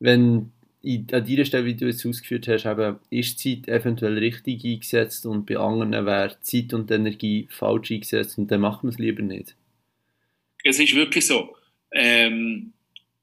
Wenn 0.00 0.50
in, 0.82 1.06
an 1.12 1.24
dieser 1.24 1.44
Stelle, 1.44 1.64
wie 1.64 1.74
du 1.74 1.88
es 1.88 2.04
ausgeführt 2.04 2.48
hast, 2.48 2.66
eben, 2.66 2.98
ist 3.10 3.44
die 3.44 3.62
Zeit 3.62 3.68
eventuell 3.68 4.18
richtig 4.18 4.64
eingesetzt 4.64 5.24
und 5.24 5.46
bei 5.46 5.56
anderen 5.56 5.92
wäre 5.92 6.36
Zeit 6.40 6.74
und 6.74 6.90
Energie 6.90 7.46
falsch 7.50 7.92
eingesetzt 7.92 8.36
und 8.36 8.50
dann 8.50 8.62
macht 8.62 8.82
man 8.82 8.92
es 8.92 8.98
lieber 8.98 9.22
nicht. 9.22 9.54
Es 10.64 10.80
ist 10.80 10.94
wirklich 10.96 11.24
so. 11.24 11.56
Ähm, 11.92 12.72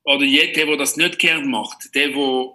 oder 0.05 0.24
jeder, 0.24 0.65
der 0.65 0.77
das 0.77 0.96
nicht 0.96 1.20
gern 1.20 1.50
macht, 1.50 1.93
der, 1.96 2.10
der 2.10 2.53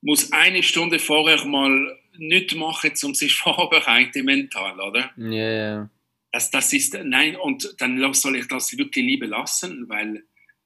muss 0.00 0.32
eine 0.32 0.62
Stunde 0.62 0.98
vorher 0.98 1.44
mal 1.44 1.98
nicht 2.16 2.54
machen, 2.54 2.92
um 3.04 3.14
sich 3.14 3.34
vorzubereiten 3.36 4.24
mental, 4.24 4.80
oder? 4.80 5.10
Ja, 5.16 5.30
yeah. 5.30 5.90
Das, 6.30 6.50
das 6.50 6.72
ist, 6.72 6.98
nein, 7.04 7.36
und 7.36 7.74
dann 7.78 8.12
soll 8.12 8.36
ich 8.36 8.48
das 8.48 8.76
wirklich 8.76 9.04
lieber 9.04 9.26
lassen, 9.26 9.88
weil 9.88 10.24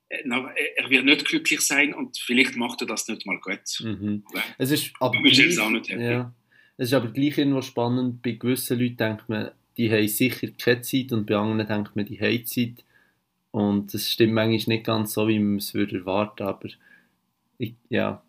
äh, 0.09 0.29
er 0.77 0.91
wird 0.91 1.05
nicht 1.05 1.25
glücklich 1.25 1.61
sein 1.61 1.95
und 1.95 2.19
vielleicht 2.19 2.57
macht 2.57 2.81
er 2.81 2.89
das 2.89 3.07
nicht 3.09 3.27
mal 3.27 3.39
gut. 3.39 3.61
Mhm. 3.81 4.25
Es 4.59 4.71
ist 4.71 4.93
aber 4.99 5.21
gleich, 5.23 5.59
auch 5.61 5.71
nicht 5.71 5.89
ja. 5.89 6.35
Es 6.77 6.89
ist 6.89 6.95
aber 6.95 7.09
gleich 7.09 7.39
irgendwo 7.39 7.63
spannend, 7.63 8.23
bei 8.23 8.33
gewissen 8.33 8.79
Leuten 8.79 8.97
denkt 8.97 9.29
man, 9.29 9.53
die 9.77 9.91
haben 9.91 10.09
sicher 10.09 10.49
keine 10.59 10.83
Zeit 10.83 11.13
und 11.13 11.27
bei 11.27 11.37
anderen 11.37 11.67
denkt 11.67 11.97
man, 11.97 12.07
die 12.07 12.21
haben 12.21 12.45
Zeit. 12.45 12.85
Und 13.53 13.93
das 13.93 14.11
stimmt 14.11 14.33
manchmal 14.33 14.77
nicht 14.77 14.87
ganz 14.87 15.13
so, 15.13 15.29
wie 15.29 15.39
man 15.39 15.59
es 15.59 15.75
würde 15.75 15.99
erwarten, 15.99 16.43
aber 16.43 16.69
ich, 17.59 17.75
ja, 17.89 18.23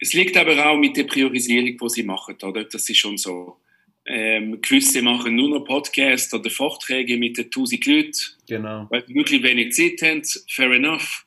es 0.00 0.12
liegt 0.12 0.36
aber 0.36 0.66
auch 0.66 0.78
mit 0.78 0.96
der 0.96 1.04
Priorisierung, 1.04 1.76
die 1.76 1.88
sie 1.88 2.02
machen, 2.02 2.36
oder? 2.42 2.64
Das 2.64 2.88
ist 2.88 2.98
schon 2.98 3.18
so. 3.18 3.56
Ähm, 4.06 4.60
gewisse 4.62 5.02
machen 5.02 5.36
nur 5.36 5.50
noch 5.50 5.64
Podcasts 5.64 6.32
oder 6.32 6.48
Vorträge 6.48 7.18
mit 7.18 7.36
den 7.36 7.46
1000 7.46 7.86
Leuten, 7.86 8.12
genau. 8.48 8.86
weil 8.88 9.06
sie 9.06 9.14
wirklich 9.14 9.42
wenig 9.42 9.74
Zeit 9.74 10.00
haben, 10.00 10.22
fair 10.48 10.70
enough. 10.70 11.26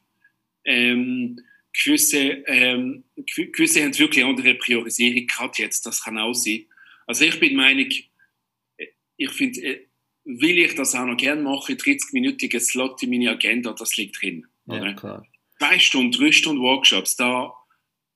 Ähm, 0.66 1.40
gewisse, 1.74 2.44
ähm, 2.48 3.04
gewisse 3.16 3.84
haben 3.84 3.98
wirklich 3.98 4.26
andere 4.26 4.56
Priorisierung, 4.56 5.28
gerade 5.28 5.62
jetzt, 5.62 5.86
das 5.86 6.04
kann 6.04 6.18
auch 6.18 6.34
sein. 6.34 6.66
Also 7.06 7.26
ich 7.26 7.40
bin 7.40 7.56
Meinung, 7.56 7.90
ich 9.18 9.30
finde, 9.30 9.62
äh, 9.62 9.88
will 10.24 10.58
ich 10.58 10.74
das 10.74 10.96
auch 10.96 11.06
noch 11.06 11.18
gerne 11.18 11.42
machen, 11.42 11.78
30-minütige 11.78 12.60
Slot 12.60 13.04
in 13.04 13.12
meine 13.12 13.30
Agenda, 13.30 13.74
das 13.74 13.96
liegt 13.98 14.22
drin. 14.22 14.48
Ja, 14.66 14.94
klar. 14.94 15.26
Zwei 15.60 15.78
Stunden, 15.78 16.12
drei 16.12 16.32
Stunden 16.32 16.64
Workshops, 16.64 17.16
da 17.16 17.54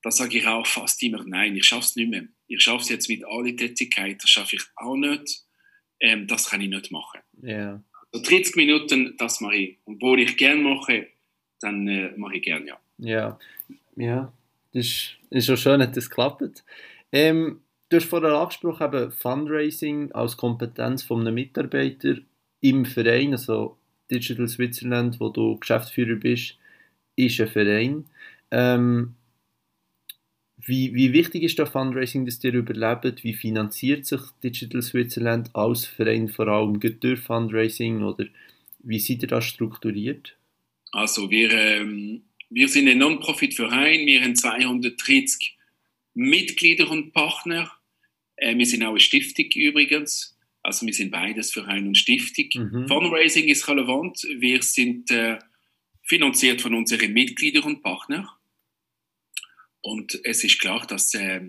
da 0.06 0.12
sage 0.12 0.38
ich 0.38 0.46
auch 0.46 0.68
fast 0.68 1.02
immer, 1.02 1.24
nein, 1.26 1.56
ich 1.56 1.66
schaffe 1.66 1.82
es 1.82 1.96
nicht 1.96 2.12
mehr. 2.12 2.26
Ich 2.46 2.62
schaffe 2.62 2.84
es 2.84 2.90
jetzt 2.90 3.10
mit 3.10 3.26
aller 3.26 3.56
Tätigkeit, 3.56 4.22
das 4.22 4.30
schaffe 4.30 4.58
ich 4.58 4.62
auch 4.76 4.96
nicht. 4.96 5.44
Ähm, 6.00 6.28
das 6.28 6.48
kann 6.48 6.62
ich 6.62 6.70
nicht 6.70 6.92
machen. 6.92 7.22
Yeah. 7.42 7.84
Also 8.12 8.24
30 8.24 8.56
Minuten, 8.56 9.16
das 9.18 9.42
mache 9.42 9.56
ich. 9.56 9.78
Und 9.84 10.00
wo 10.04 10.16
ich 10.16 10.38
gerne 10.38 10.62
mache, 10.62 11.08
dann 11.60 11.88
äh, 11.88 12.12
mache 12.18 12.36
ich 12.36 12.44
gerne, 12.44 12.68
ja. 12.68 12.80
Ja, 13.00 13.40
ja, 13.96 14.32
das 14.74 14.86
ist, 14.86 15.18
ist 15.32 15.48
schon 15.48 15.58
schön, 15.58 15.80
dass 15.80 15.94
das 15.94 16.08
klappt. 16.12 16.64
Ähm, 17.12 17.62
du 17.90 17.98
hast 17.98 18.06
vorher 18.06 18.34
angesprochen, 18.34 18.86
eben 18.86 19.12
Fundraising 19.12 20.12
als 20.12 20.38
Kompetenz 20.38 21.02
von 21.02 21.22
einem 21.22 21.34
Mitarbeiter 21.34 22.18
im 22.62 22.86
Verein, 22.86 23.32
also 23.32 23.80
Digital 24.12 24.48
Switzerland, 24.48 25.20
wo 25.20 25.30
du 25.30 25.58
Geschäftsführer 25.58 26.18
bist, 26.18 26.60
ist 27.16 27.42
ein 27.42 27.48
Verein. 27.48 28.06
Ähm, 28.52 29.16
wie, 30.66 30.94
wie 30.96 31.14
wichtig 31.14 31.44
ist 31.44 31.60
das 31.60 31.70
Fundraising, 31.70 32.26
dass 32.26 32.44
ihr 32.44 32.54
überlebt? 32.54 33.24
Wie 33.24 33.34
finanziert 33.34 34.06
sich 34.06 34.22
Digital 34.44 34.82
Switzerland 34.82 35.52
als 35.54 35.86
Verein 35.86 36.28
vor 36.28 36.48
allem 36.48 36.80
durch 36.80 37.20
Fundraising 37.20 38.04
oder 38.04 38.26
wie 38.80 39.00
seid 39.00 39.22
ihr 39.22 39.28
das 39.28 39.46
strukturiert? 39.46 40.36
Also 40.92 41.30
wir, 41.30 41.52
ähm, 41.52 42.24
wir 42.50 42.68
sind 42.68 42.88
ein 42.88 42.98
Non-Profit-Verein, 42.98 44.06
wir 44.08 44.24
haben 44.24 44.36
230 44.36 45.56
Mitglieder 46.16 46.90
und 46.90 47.12
Partner. 47.12 47.72
Äh, 48.36 48.58
wir 48.58 48.66
sind 48.66 48.84
auch 48.84 48.92
eine 48.92 49.00
Stiftung 49.00 49.48
übrigens. 49.54 50.36
Also 50.64 50.88
wir 50.88 50.94
sind 50.94 51.12
beides 51.12 51.52
Verein 51.52 51.88
und 51.88 51.96
Stiftung. 51.96 52.48
Mhm. 52.56 52.88
Fundraising 52.88 53.48
ist 53.50 53.68
relevant. 53.68 54.26
Wir 54.38 54.64
sind 54.64 55.12
äh, 55.12 55.38
finanziert 56.02 56.62
von 56.62 56.74
unseren 56.74 57.14
Mitgliedern 57.14 57.64
und 57.64 57.84
Partnern. 57.84 58.28
Und 59.86 60.20
es 60.24 60.44
ist 60.44 60.60
klar, 60.60 60.84
dass 60.88 61.14
äh, 61.14 61.42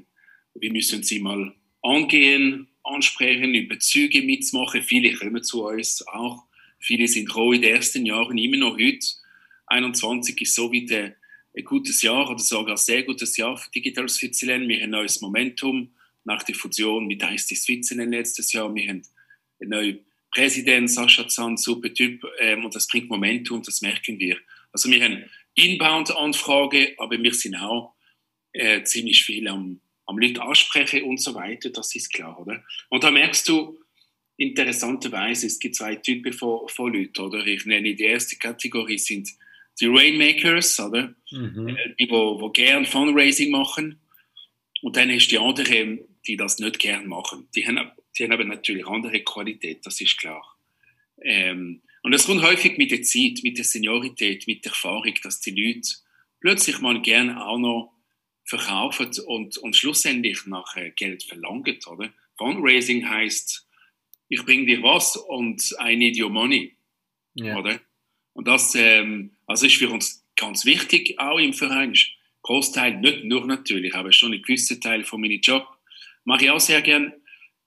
wir 0.55 0.71
müssen 0.71 1.03
sie 1.03 1.21
mal 1.21 1.55
angehen, 1.81 2.69
ansprechen, 2.85 3.55
Überzüge 3.55 4.21
mitzumachen. 4.21 4.83
Viele 4.83 5.15
kommen 5.15 5.43
zu 5.43 5.65
uns 5.65 6.07
auch. 6.07 6.45
Viele 6.79 7.09
sind 7.09 7.35
roh 7.35 7.55
in 7.55 7.63
den 7.63 7.75
ersten 7.75 8.05
Jahren, 8.05 8.37
immer 8.37 8.59
noch 8.59 8.77
heute. 8.77 9.07
21 9.69 10.39
ist 10.43 10.55
so 10.55 10.71
wieder 10.71 11.15
ein 11.57 11.65
gutes 11.65 12.03
Jahr 12.03 12.29
oder 12.29 12.39
sogar 12.39 12.75
ein 12.75 12.77
sehr 12.77 13.05
gutes 13.05 13.39
Jahr 13.39 13.57
für 13.57 13.71
Digital 13.71 14.07
Switzerland. 14.07 14.69
Wir 14.69 14.77
haben 14.77 14.85
ein 14.85 14.91
neues 14.91 15.23
Momentum 15.23 15.95
nach 16.25 16.43
der 16.43 16.57
Fusion 16.57 17.07
mit 17.07 17.23
ICT 17.23 17.57
Switzerland 17.57 18.11
letztes 18.11 18.53
Jahr. 18.53 18.73
Wir 18.75 18.87
haben 18.91 19.03
einen 19.63 19.71
neuen 19.71 20.01
Präsident, 20.31 20.91
Sascha 20.91 21.27
Zahn, 21.27 21.57
super 21.57 21.93
Typ, 21.95 22.23
ähm, 22.41 22.67
und 22.67 22.75
das 22.75 22.87
bringt 22.87 23.09
Momentum, 23.09 23.63
das 23.63 23.81
merken 23.81 24.21
wir. 24.21 24.37
Also 24.73 24.91
wir 24.91 25.03
haben 25.03 25.25
Inbound-Anfragen, 25.55 26.89
aber 26.99 27.23
wir 27.23 27.33
sind 27.33 27.57
auch 27.57 27.96
äh, 28.57 28.83
ziemlich 28.85 29.25
viel 29.25 29.49
am, 29.49 29.81
am 30.07 30.19
Leute 30.19 30.43
ansprechen 30.43 31.03
und 31.03 31.21
so 31.21 31.35
weiter, 31.35 31.71
das 31.71 31.95
ist 31.95 32.13
klar, 32.13 32.39
oder? 32.41 32.65
Und 32.89 33.05
da 33.05 33.11
merkst 33.11 33.49
du, 33.49 33.79
interessanterweise, 34.37 35.47
es 35.47 35.59
gibt 35.59 35.77
zwei 35.77 35.97
Typen 35.97 36.33
von, 36.33 36.69
von 36.69 36.93
Leuten, 36.93 37.21
oder? 37.21 37.47
Ich 37.47 37.65
nenne 37.65 37.95
die 37.95 38.05
erste 38.05 38.37
Kategorie 38.37 38.99
sind 38.99 39.31
die 39.81 39.87
Rainmakers, 39.87 40.79
oder? 40.81 41.15
Mhm. 41.31 41.69
Äh, 41.69 41.95
die, 41.99 42.11
wo, 42.11 42.41
wo 42.41 42.51
gern 42.51 42.87
Fundraising 42.87 43.51
machen. 43.51 44.01
Und 44.83 44.97
dann 44.97 45.11
hast 45.11 45.29
du 45.29 45.31
die 45.31 45.39
anderen, 45.39 46.01
die 46.27 46.37
das 46.37 46.59
nicht 46.59 46.79
gern 46.79 47.07
machen. 47.07 47.49
Die 47.55 47.67
haben, 47.67 47.91
die 48.17 48.25
haben 48.25 48.33
aber 48.33 48.45
natürlich 48.45 48.87
andere 48.87 49.21
Qualität, 49.21 49.85
das 49.85 50.01
ist 50.01 50.19
klar. 50.19 50.57
Ähm, 51.23 51.83
und 52.03 52.13
das 52.13 52.27
kommt 52.27 52.43
häufig 52.43 52.79
mit 52.79 52.91
der 52.91 53.03
Zeit, 53.03 53.41
mit 53.43 53.59
der 53.59 53.65
Seniorität, 53.65 54.47
mit 54.47 54.65
der 54.65 54.73
Erfahrung, 54.73 55.15
dass 55.23 55.41
die 55.41 55.51
Leute 55.51 55.89
plötzlich 56.41 56.81
mal 56.81 57.01
gern 57.03 57.37
auch 57.37 57.59
noch 57.59 57.96
verkaufen 58.47 59.11
und, 59.27 59.59
und 59.59 59.77
schlussendlich 59.77 60.47
nachher 60.47 60.91
Geld 60.91 61.25
verlangen, 61.25 61.79
oder? 61.87 62.13
Fundraising 62.39 63.09
heißt, 63.09 63.67
ich 64.29 64.45
bringe 64.45 64.67
dir 64.67 64.83
was 64.83 65.17
und 65.17 65.75
I 65.85 65.97
need 65.97 66.21
your 66.21 66.31
money, 66.31 66.77
yeah. 67.39 67.59
oder? 67.59 67.81
Und 68.33 68.49
das 68.49 68.75
ähm, 68.75 69.37
also 69.47 69.67
ist 69.67 69.77
für 69.77 69.91
uns 69.91 70.25
ganz 70.37 70.65
wichtig, 70.65 71.19
auch 71.19 71.39
im 71.39 71.53
Verein. 71.53 71.95
Großteil, 72.43 73.01
nicht 73.01 73.25
nur 73.25 73.47
natürlich, 73.47 73.95
aber 73.95 74.13
schon 74.13 74.33
ein 74.33 74.43
gewisser 74.43 74.79
Teil 74.79 75.05
von 75.05 75.21
meinem 75.21 75.41
Job 75.41 75.67
mache 76.25 76.45
ich 76.45 76.51
auch 76.51 76.61
sehr 76.61 76.83
gern. 76.83 77.13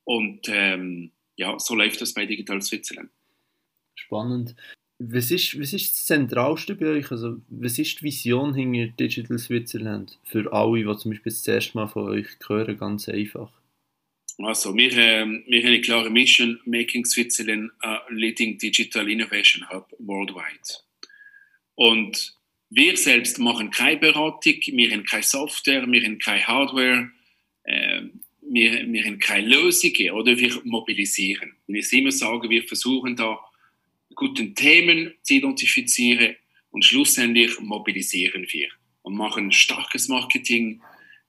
Und 0.06 0.48
ähm, 0.48 1.12
ja, 1.36 1.60
so 1.60 1.76
läuft 1.76 2.00
das 2.02 2.14
bei 2.14 2.26
Digital 2.26 2.62
Switzerland. 2.62 3.10
Spannend. 3.96 4.56
Was 5.02 5.32
ist, 5.32 5.58
was 5.58 5.72
ist 5.72 5.94
das 5.94 6.06
Zentralste 6.06 6.76
bei 6.76 6.88
euch? 6.88 7.10
Also, 7.10 7.38
was 7.48 7.80
ist 7.80 8.00
die 8.00 8.04
Vision 8.04 8.54
hinter 8.54 8.88
Digital 8.88 9.40
Switzerland? 9.40 10.20
Für 10.26 10.52
alle, 10.52 10.84
die 10.84 10.98
zum 10.98 11.12
Beispiel 11.12 11.32
das 11.32 11.48
erste 11.48 11.78
Mal 11.78 11.88
von 11.88 12.10
euch 12.10 12.28
hören, 12.46 12.78
ganz 12.78 13.08
einfach. 13.08 13.50
Also, 14.40 14.76
wir, 14.76 14.92
äh, 14.92 15.26
wir 15.26 15.60
haben 15.60 15.68
eine 15.68 15.82
klare 15.82 16.10
Mission, 16.10 16.60
Making 16.66 17.06
Switzerland 17.06 17.72
a 17.80 18.02
leading 18.10 18.58
digital 18.58 19.10
innovation 19.10 19.70
hub 19.70 19.90
worldwide. 20.00 20.84
Und 21.76 22.34
wir 22.70 22.98
selbst 22.98 23.40
machen 23.40 23.72
keine 23.72 24.02
Beratung, 24.02 24.56
wir 24.66 24.92
haben 24.92 25.06
keine 25.06 25.24
Software, 25.24 25.88
wir 25.88 26.04
haben 26.04 26.20
keine 26.20 26.46
Hardware, 26.46 27.10
äh, 27.64 28.02
wir, 28.42 28.86
wir 28.92 29.06
haben 29.06 29.20
keine 29.20 29.48
Lösungen 29.48 30.12
oder 30.12 30.38
wir 30.38 30.60
mobilisieren. 30.66 31.54
Wenn 31.68 31.78
ich 31.78 31.94
immer 31.94 32.12
sage, 32.12 32.50
wir 32.50 32.64
versuchen 32.64 33.16
da 33.16 33.40
guten 34.16 34.56
Themen 34.56 35.14
zu 35.24 35.36
identifizieren 35.36 36.36
und 36.72 36.86
schlussendlich 36.86 37.60
mobilisieren 37.60 38.46
wir 38.50 38.70
und 39.02 39.16
machen 39.16 39.52
starkes 39.52 40.08
Marketing 40.08 40.82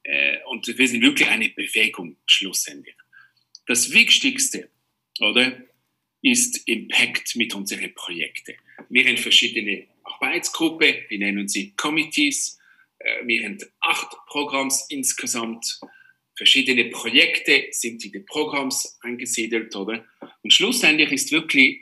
äh, 0.02 0.38
und 0.46 0.66
wir 0.66 0.88
sind 0.88 1.02
wirklich 1.02 1.28
eine 1.28 1.49
Bewegung 1.50 2.16
schlussendlich. 2.26 2.96
Das 3.66 3.92
Wichtigste, 3.92 4.68
oder, 5.20 5.62
ist 6.22 6.68
Impact 6.68 7.37
mit 7.37 7.54
unseren 7.54 7.94
Projekten. 7.94 8.54
Wir 8.88 9.06
haben 9.06 9.16
verschiedene 9.16 9.87
Arbeitsgruppen, 10.02 10.94
wir 11.08 11.18
nennen 11.18 11.49
sie 11.49 11.72
Committees. 11.76 12.58
Äh, 12.99 13.26
wir 13.26 13.44
haben 13.44 13.58
acht 13.80 14.16
Programms 14.26 14.87
insgesamt. 14.88 15.80
Verschiedene 16.37 16.87
Projekte 16.87 17.66
sind 17.70 18.04
in 18.04 18.12
den 18.12 18.25
Programms 18.25 18.99
eingesiedelt, 19.02 19.75
oder? 19.76 20.04
Und 20.42 20.52
schlussendlich 20.52 21.12
ist 21.12 21.32
wirklich 21.32 21.80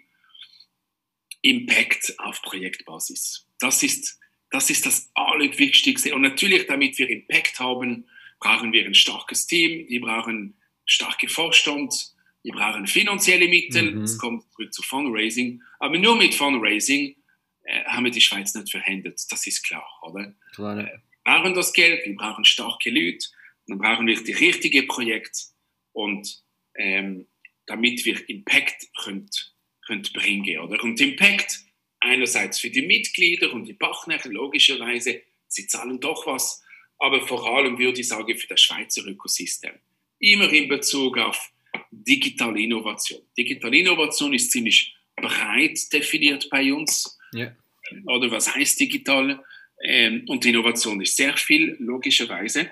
Impact 1.43 2.15
auf 2.19 2.43
Projektbasis. 2.43 3.47
Das 3.59 3.83
ist, 3.83 4.19
das 4.51 4.71
ist 4.71 4.87
das 4.87 5.11
Allerwichtigste. 5.15 6.15
Und 6.15 6.23
natürlich, 6.23 6.67
damit 6.67 6.99
wir 6.99 7.09
Impact 7.09 7.59
haben, 7.61 8.07
brauchen 8.41 8.73
wir 8.73 8.87
ein 8.87 8.95
starkes 8.95 9.47
Team, 9.47 9.89
wir 9.89 10.01
brauchen 10.01 10.57
starke 10.85 11.29
Vorstand 11.29 12.15
wir 12.43 12.53
brauchen 12.53 12.87
finanzielle 12.87 13.49
Mittel, 13.49 13.93
mhm. 13.93 14.03
es 14.03 14.19
kommt 14.19 14.45
zurück 14.53 14.73
zu 14.73 14.83
Fundraising, 14.83 15.63
aber 15.81 15.99
nur 15.99 16.17
mit 16.17 16.35
Fundraising 16.35 17.17
äh, 17.65 17.85
haben 17.85 18.05
wir 18.05 18.11
die 18.11 18.21
Schweiz 18.21 18.55
nicht 18.55 18.71
verhindert, 18.71 19.21
das 19.31 19.47
ist 19.47 19.63
klar, 19.65 19.87
oder? 20.03 20.35
Klar, 20.55 20.79
äh, 20.79 20.85
wir 20.85 21.03
brauchen 21.25 21.55
das 21.55 21.73
Geld, 21.73 22.07
wir 22.07 22.17
brauchen 22.17 22.45
starke 22.45 22.91
Leute, 22.91 23.27
dann 23.67 23.79
brauchen 23.79 24.07
wir 24.07 24.23
die 24.23 24.33
richtigen 24.33 24.87
Projekte 24.87 25.39
und 25.93 26.43
ähm, 26.75 27.27
damit 27.67 28.05
wir 28.07 28.29
Impact 28.29 28.89
könnt, 28.97 29.55
könnt 29.89 30.13
bringen, 30.13 30.59
oder? 30.61 30.83
Und 30.85 31.01
Impact 31.01 31.61
einerseits 32.01 32.61
für 32.61 32.71
die 32.71 32.83
Mitglieder 32.83 33.53
und 33.53 33.65
die 33.65 33.73
Partner, 33.73 34.21
logischerweise, 34.25 35.23
sie 35.49 35.67
zahlen 35.67 35.99
doch 35.99 36.27
was, 36.27 36.63
aber 36.99 37.27
vor 37.27 37.45
allem 37.49 37.79
würde 37.79 38.01
ich 38.01 38.09
sagen 38.09 38.37
für 38.37 38.47
das 38.47 38.61
Schweizer 38.61 39.07
Ökosystem. 39.07 39.73
Immer 40.21 40.53
in 40.53 40.69
Bezug 40.69 41.19
auf 41.19 41.51
digitale 41.91 42.61
Innovation. 42.61 43.23
Digitale 43.37 43.79
Innovation 43.79 44.35
ist 44.35 44.51
ziemlich 44.51 44.95
breit 45.17 45.79
definiert 45.93 46.49
bei 46.51 46.73
uns. 46.73 47.19
Ja. 47.33 47.57
Oder 48.07 48.31
was 48.31 48.55
heißt 48.55 48.79
digital? 48.81 49.43
Ähm, 49.83 50.25
und 50.27 50.45
Innovation 50.45 51.01
ist 51.01 51.17
sehr 51.17 51.37
viel, 51.37 51.77
logischerweise. 51.79 52.71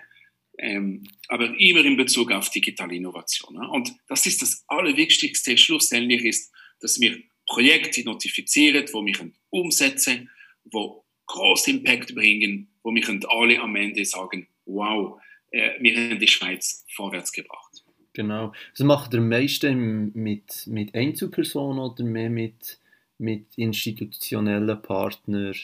Ähm, 0.58 1.06
aber 1.28 1.54
immer 1.58 1.85
in 1.85 1.96
Bezug 1.96 2.32
auf 2.32 2.50
digitale 2.50 2.96
Innovation. 2.96 3.54
Ne? 3.54 3.68
Und 3.70 3.92
das 4.08 4.26
ist 4.26 4.42
das 4.42 4.64
Allerwichtigste. 4.66 5.56
Schlussendlich 5.56 6.25
ist, 6.25 6.52
dass 6.80 7.00
wir 7.00 7.18
Projekte 7.47 8.04
notifizieren, 8.04 8.87
wo 8.92 9.04
wir 9.04 9.30
umsetzen, 9.50 10.30
wo 10.64 11.04
großen 11.26 11.78
Impact 11.78 12.14
bringen, 12.14 12.68
wo 12.83 12.95
wir 12.95 13.30
alle 13.30 13.61
am 13.61 13.76
Ende 13.76 14.04
sagen, 14.04 14.49
wow, 14.64 15.21
äh, 15.50 15.71
wir 15.80 15.97
haben 15.97 16.18
die 16.18 16.28
Schweiz 16.28 16.85
vorwärts 16.95 17.33
gebracht. 17.33 17.85
Genau. 18.12 18.52
Was 18.73 18.87
macht 18.87 19.12
ihr 19.12 19.21
am 19.21 19.28
meisten 19.28 20.11
mit, 20.14 20.66
mit 20.66 20.95
Einzelpersonen 20.95 21.78
oder 21.80 22.02
mehr 22.02 22.30
mit, 22.30 22.78
mit 23.18 23.47
institutionellen 23.56 24.80
Partnern? 24.80 25.54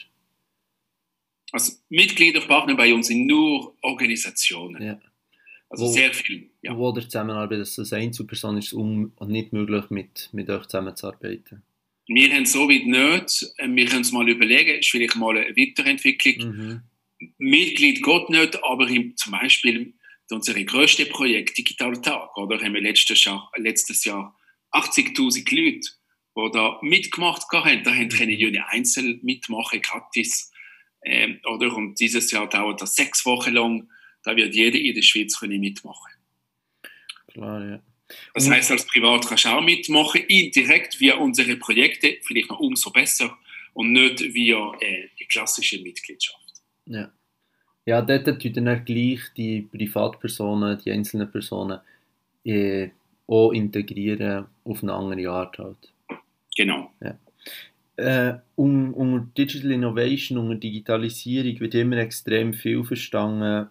Also 1.51 1.73
Mitgliederpartner 1.89 2.77
bei 2.77 2.93
uns 2.93 3.07
sind 3.07 3.27
nur 3.27 3.77
Organisationen. 3.83 4.83
Ja. 4.83 5.01
Also 5.73 5.87
wo, 5.87 5.93
sehr 5.93 6.13
viel. 6.13 6.51
Ja. 6.61 6.77
Wo 6.77 6.93
der 6.93 7.05
Zusammenarbeit, 7.05 7.61
dass 7.61 7.77
das 7.77 7.95
Einzelperson 7.95 8.59
ist, 8.59 8.75
um 8.75 9.13
nicht 9.27 9.55
möglich 9.55 9.89
mit, 9.89 10.29
mit 10.33 10.51
euch 10.51 10.67
zusammenzuarbeiten. 10.67 11.63
Wir 12.07 12.31
haben 12.35 12.45
so 12.45 12.69
weit 12.69 12.85
nicht. 12.85 13.55
Wir 13.59 13.87
können 13.87 14.03
es 14.03 14.13
mal 14.13 14.29
überlegen, 14.29 14.81
ist 14.81 14.91
vielleicht 14.91 15.17
mal 15.17 15.37
eine 15.37 15.57
Weiterentwicklung. 15.57 16.55
Mhm. 16.55 16.83
Mitglied 17.39 18.03
geht 18.03 18.29
nicht, 18.29 18.63
aber 18.63 18.87
im, 18.89 19.17
zum 19.17 19.33
Beispiel 19.33 19.95
unser 20.31 20.55
größtes 20.55 21.09
Projekt, 21.09 21.57
Digital 21.57 22.01
Tag, 22.01 22.37
oder, 22.37 22.59
haben 22.59 22.75
wir 22.75 22.81
letztes 22.81 23.25
Jahr, 23.25 23.51
letztes 23.57 24.05
Jahr 24.05 24.37
80.000 24.73 25.55
Leute, 25.55 25.89
die 26.37 26.53
da 26.53 26.79
mitgemacht 26.83 27.45
haben. 27.51 27.83
Da 27.83 27.95
haben 27.95 28.09
können 28.09 28.31
Juni 28.31 28.61
einzeln 28.67 29.21
mitmachen, 29.23 29.81
gratis. 29.81 30.51
Ähm, 31.05 31.41
oder? 31.45 31.75
Und 31.75 31.99
dieses 31.99 32.31
Jahr 32.31 32.49
dauert 32.49 32.83
das 32.83 32.95
sechs 32.95 33.25
Wochen 33.25 33.53
lang. 33.53 33.89
Da 34.25 34.37
wird 34.37 34.55
jeder 34.55 34.79
in 34.79 34.95
der 34.95 35.03
Schweiz 35.03 35.39
können 35.39 35.61
mitmachen. 35.61 36.13
Klar, 37.29 37.65
ja. 37.65 37.83
Das 38.35 38.49
heißt, 38.49 38.71
als 38.71 38.87
Privat 38.87 39.27
kannst 39.27 39.47
du 39.47 39.49
auch 39.49 39.63
mitmachen, 39.63 40.23
indirekt 40.29 41.01
via 41.01 41.17
unsere 41.17 41.57
Projekte, 41.57 42.19
vielleicht 42.23 42.51
noch 42.51 42.61
umso 42.61 42.91
besser 42.91 43.39
und 43.73 43.93
nicht 43.93 44.21
via 44.21 44.73
äh, 44.81 45.09
die 45.19 45.25
klassische 45.25 45.81
Mitgliedschaft. 45.81 46.63
Ja. 46.87 47.11
Ja, 47.85 48.01
dort 48.01 48.41
tun 48.41 48.53
dann 48.53 48.85
gleich 48.85 49.21
die 49.37 49.63
Privatpersonen, 49.63 50.79
die 50.85 50.93
einzelnen 50.93 51.31
Personen 51.31 51.81
äh, 52.45 52.91
auch 53.27 53.51
integrieren 53.51 54.47
auf 54.65 54.83
eine 54.83 54.93
andere 54.93 55.31
Art 55.31 55.59
halt. 55.59 55.93
Genau. 56.57 56.93
Ja. 57.01 57.19
Äh, 57.97 58.39
um, 58.57 58.95
unter 58.95 59.27
Digital 59.37 59.73
Innovation, 59.73 60.39
unter 60.39 60.55
Digitalisierung 60.55 61.59
wird 61.61 61.75
immer 61.75 61.99
extrem 61.99 62.55
viel 62.55 62.85
verstanden. 62.85 63.69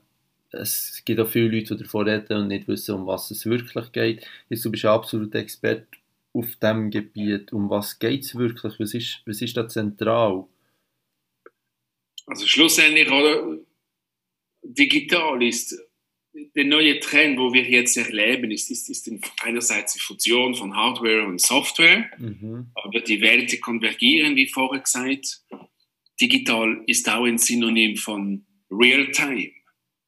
Es 0.52 1.02
gibt 1.06 1.20
auch 1.20 1.30
viele 1.30 1.48
Leute, 1.48 1.76
die 1.76 1.84
davon 1.84 2.08
reden 2.08 2.38
und 2.38 2.48
nicht 2.48 2.68
wissen, 2.68 2.96
um 2.96 3.08
was 3.08 3.32
es 3.32 3.46
wirklich 3.46 3.92
geht. 3.92 4.28
Jetzt, 4.50 4.66
du 4.66 4.72
bist 4.72 4.86
ein 4.86 4.92
absoluter 4.92 5.40
Experte 5.40 5.88
auf 6.34 6.56
diesem 6.56 6.92
Gebiet. 6.92 7.54
Um 7.54 7.70
was 7.70 8.00
geht 8.00 8.24
es 8.24 8.36
wirklich? 8.36 8.80
Was 8.80 8.94
ist, 8.94 9.22
was 9.26 9.42
ist 9.42 9.56
da 9.56 9.68
zentral? 9.68 10.46
Also 12.26 12.46
schlussendlich, 12.46 13.10
oder, 13.10 13.58
digital 14.64 15.42
ist 15.44 15.78
der 16.56 16.66
neue 16.66 17.00
Trend, 17.00 17.38
wo 17.38 17.54
wir 17.54 17.70
jetzt 17.70 17.98
erleben, 17.98 18.52
ist, 18.52 18.72
ist, 18.72 18.90
ist 18.90 19.12
einerseits 19.42 19.94
die 19.94 20.00
Fusion 20.00 20.56
von 20.56 20.76
Hardware 20.76 21.26
und 21.26 21.42
Software, 21.42 22.10
mhm. 22.18 22.72
aber 22.74 23.02
die 23.02 23.22
Welten 23.22 23.60
konvergieren, 23.60 24.36
wie 24.36 24.48
vorher 24.48 24.82
gesagt. 24.82 25.42
Digital 26.22 26.84
ist 26.88 27.10
auch 27.10 27.26
ein 27.26 27.38
Synonym 27.38 27.98
von 27.98 28.46
Real-Time, 28.70 29.52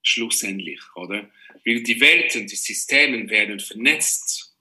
schlussendlich, 0.04 0.82
oder? 0.96 1.30
Weil 1.66 1.82
die 1.82 2.00
Welten, 2.00 2.46
die 2.46 2.56
Systeme 2.56 3.30
werden 3.30 3.60
vernetzt 3.60 4.56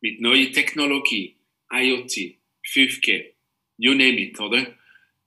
mit 0.00 0.20
neuer 0.20 0.52
Technologie, 0.52 1.36
IoT, 1.72 2.36
5G, 2.66 3.32
you 3.78 3.92
name 3.92 4.20
it, 4.20 4.38
oder? 4.38 4.76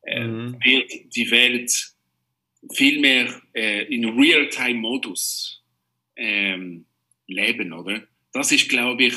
Äh, 0.03 0.23
mhm. 0.23 0.57
Wird 0.63 1.15
die 1.15 1.31
Welt 1.31 1.93
viel 2.73 2.99
mehr 2.99 3.41
äh, 3.53 3.84
in 3.93 4.05
Real-Time-Modus 4.05 5.63
ähm, 6.15 6.86
leben, 7.27 7.73
oder? 7.73 8.05
Das 8.34 8.51
ist, 8.51 8.69
glaube 8.69 9.05
ich, 9.05 9.15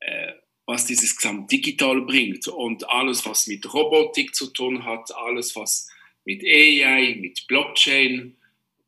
äh, 0.00 0.32
was 0.66 0.86
dieses 0.86 1.16
Gesamt 1.16 1.50
digital 1.50 2.00
bringt 2.02 2.46
und 2.48 2.88
alles, 2.88 3.26
was 3.26 3.46
mit 3.48 3.72
Robotik 3.72 4.34
zu 4.34 4.52
tun 4.52 4.84
hat, 4.84 5.12
alles, 5.14 5.56
was 5.56 5.88
mit 6.24 6.44
AI, 6.44 7.16
mit 7.20 7.46
Blockchain 7.48 8.36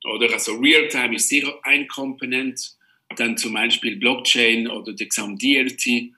oder 0.05 0.33
also 0.33 0.57
Real-Time 0.57 1.17
ist 1.17 1.29
sicher 1.29 1.59
ein 1.63 1.87
Komponent, 1.89 2.77
dann 3.17 3.37
zum 3.37 3.53
Beispiel 3.53 3.97
Blockchain 3.97 4.69
oder 4.69 4.93
der 4.93 5.07
Gesamt 5.07 5.43
DLT 5.43 6.13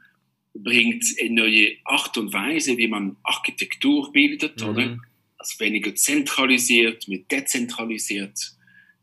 bringt 0.55 1.05
eine 1.21 1.31
neue 1.31 1.77
Art 1.85 2.17
und 2.17 2.33
Weise, 2.33 2.77
wie 2.79 2.87
man 2.87 3.17
Architektur 3.25 4.13
bildet, 4.13 4.61
mhm. 4.63 4.69
oder? 4.69 4.99
also 5.45 5.61
weniger 5.61 5.95
zentralisiert, 5.95 7.07
mit 7.09 7.31
dezentralisiert. 7.31 8.53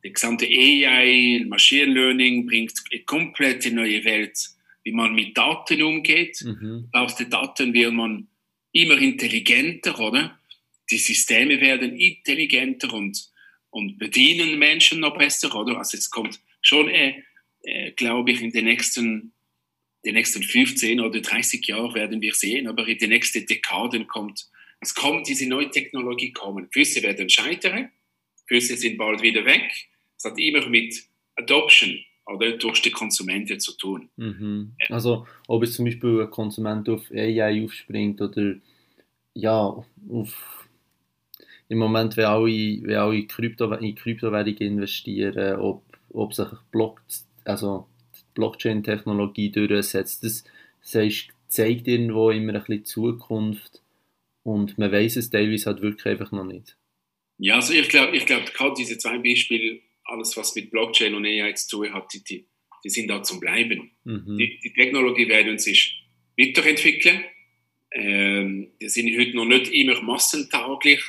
Die 0.03 0.11
gesamte 0.11 0.47
AI, 0.47 1.45
Machine 1.47 1.93
Learning 1.93 2.47
bringt 2.47 2.73
eine 2.91 3.01
komplette 3.01 3.71
neue 3.71 4.03
Welt, 4.03 4.49
wie 4.83 4.91
man 4.91 5.13
mit 5.13 5.37
Daten 5.37 5.83
umgeht. 5.83 6.41
Mhm. 6.43 6.89
Aus 6.91 7.15
den 7.15 7.29
Daten 7.29 7.73
wird 7.73 7.93
man 7.93 8.27
immer 8.71 8.97
intelligenter, 8.97 9.99
oder? 9.99 10.39
Die 10.89 10.97
Systeme 10.97 11.61
werden 11.61 11.95
intelligenter 11.95 12.91
und, 12.93 13.29
und 13.71 13.97
bedienen 13.97 14.59
Menschen 14.59 14.99
noch 14.99 15.17
besser, 15.17 15.53
oder? 15.55 15.77
Also 15.77 15.97
es 15.97 16.09
kommt 16.09 16.39
schon, 16.61 16.87
äh, 16.89 17.23
äh, 17.63 17.91
glaube 17.91 18.31
ich, 18.31 18.41
in 18.41 18.51
den 18.51 18.65
nächsten, 18.65 19.33
den 20.05 20.13
nächsten 20.13 20.43
15 20.43 20.99
oder 20.99 21.19
30 21.19 21.65
Jahren 21.67 21.93
werden 21.95 22.21
wir 22.21 22.33
sehen, 22.33 22.67
aber 22.67 22.87
in 22.87 22.97
den 22.97 23.09
nächsten 23.09 23.45
Dekaden 23.45 24.07
kommt 24.07 24.47
es 24.81 24.95
kommt 24.95 25.27
diese 25.27 25.47
neue 25.47 25.69
Technologie 25.69 26.33
kommen. 26.33 26.67
Gewisse 26.71 27.03
werden 27.03 27.29
scheitern, 27.29 27.89
gewisse 28.47 28.75
sind 28.75 28.97
bald 28.97 29.21
wieder 29.21 29.45
weg. 29.45 29.71
Es 30.17 30.25
hat 30.25 30.37
immer 30.39 30.67
mit 30.67 31.03
Adoption 31.35 31.97
oder 32.25 32.57
durch 32.57 32.81
die 32.81 32.91
Konsumenten 32.91 33.59
zu 33.59 33.77
tun. 33.77 34.09
Mhm. 34.17 34.73
Also 34.89 35.27
ob 35.47 35.63
es 35.63 35.75
zum 35.75 35.85
Beispiel 35.85 36.21
ein 36.21 36.31
Konsument 36.31 36.89
auf 36.89 37.11
AI 37.11 37.63
aufspringt 37.63 38.19
oder 38.21 38.55
ja, 39.35 39.55
auf 40.09 40.60
im 41.71 41.77
Moment, 41.77 42.17
wenn 42.17 42.25
alle, 42.25 42.81
wenn 42.83 42.95
alle 42.95 43.15
in, 43.15 43.27
Krypto, 43.27 43.71
in 43.75 43.95
Kryptowährungen 43.95 44.57
investieren, 44.57 45.57
ob, 45.61 45.83
ob 46.09 46.33
sich 46.33 46.47
Block, 46.69 47.01
also 47.45 47.87
Blockchain-Technologie 48.33 49.51
durchsetzt, 49.51 50.21
das, 50.25 50.43
das 50.91 51.27
zeigt 51.47 51.87
irgendwo 51.87 52.29
immer 52.29 52.55
ein 52.55 52.59
bisschen 52.59 52.83
Zukunft 52.83 53.81
und 54.43 54.77
man 54.77 54.91
weiß 54.91 55.15
es 55.15 55.29
teilweise 55.29 55.67
halt 55.67 55.81
wirklich 55.81 56.07
einfach 56.07 56.33
noch 56.33 56.43
nicht. 56.43 56.75
Ja, 57.37 57.55
also 57.55 57.73
ich 57.73 57.87
glaube, 57.87 58.17
ich 58.17 58.25
glaub, 58.25 58.45
gerade 58.53 58.73
diese 58.77 58.97
zwei 58.97 59.17
Beispiele, 59.19 59.79
alles 60.03 60.35
was 60.35 60.53
mit 60.55 60.71
Blockchain 60.71 61.15
und 61.15 61.25
AI 61.25 61.53
zu 61.53 61.77
tun 61.77 61.93
hat, 61.93 62.13
die, 62.13 62.45
die 62.83 62.89
sind 62.89 63.07
da 63.07 63.23
zum 63.23 63.39
Bleiben. 63.39 63.91
Mhm. 64.03 64.37
Die, 64.37 64.59
die 64.59 64.73
Technologie 64.73 65.29
werden 65.29 65.57
sich 65.57 66.03
weiterentwickeln. 66.37 67.23
Ähm, 67.93 68.71
die 68.81 68.89
sind 68.89 69.17
heute 69.17 69.37
noch 69.37 69.45
nicht 69.45 69.71
immer 69.71 70.01
massentauglich. 70.01 71.01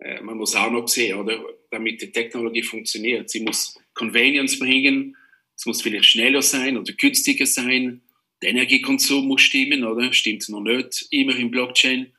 Äh, 0.00 0.20
man 0.22 0.36
muss 0.36 0.54
auch 0.56 0.70
noch 0.70 0.88
sehen, 0.88 1.18
oder? 1.18 1.38
damit 1.70 2.02
die 2.02 2.10
Technologie 2.10 2.62
funktioniert. 2.62 3.30
Sie 3.30 3.40
muss 3.40 3.78
Convenience 3.94 4.58
bringen, 4.58 5.16
es 5.56 5.66
muss 5.66 5.82
vielleicht 5.82 6.06
schneller 6.06 6.42
sein 6.42 6.76
oder 6.76 6.92
günstiger 6.92 7.46
sein. 7.46 8.02
Der 8.42 8.50
Energiekonsum 8.50 9.26
muss 9.26 9.42
stimmen, 9.42 9.84
oder? 9.84 10.12
Stimmt 10.12 10.48
noch 10.48 10.62
nicht 10.62 11.06
immer 11.10 11.36
im 11.36 11.50
Blockchain. 11.50 12.12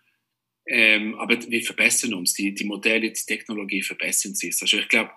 Ähm, 0.68 1.16
aber 1.16 1.38
wir 1.50 1.62
verbessern 1.64 2.14
uns, 2.14 2.34
die, 2.34 2.54
die 2.54 2.64
Modelle, 2.64 3.12
die 3.12 3.26
Technologie 3.26 3.82
verbessern 3.82 4.36
sich. 4.36 4.56
Also 4.62 4.78
ich 4.78 4.88
glaube, 4.88 5.10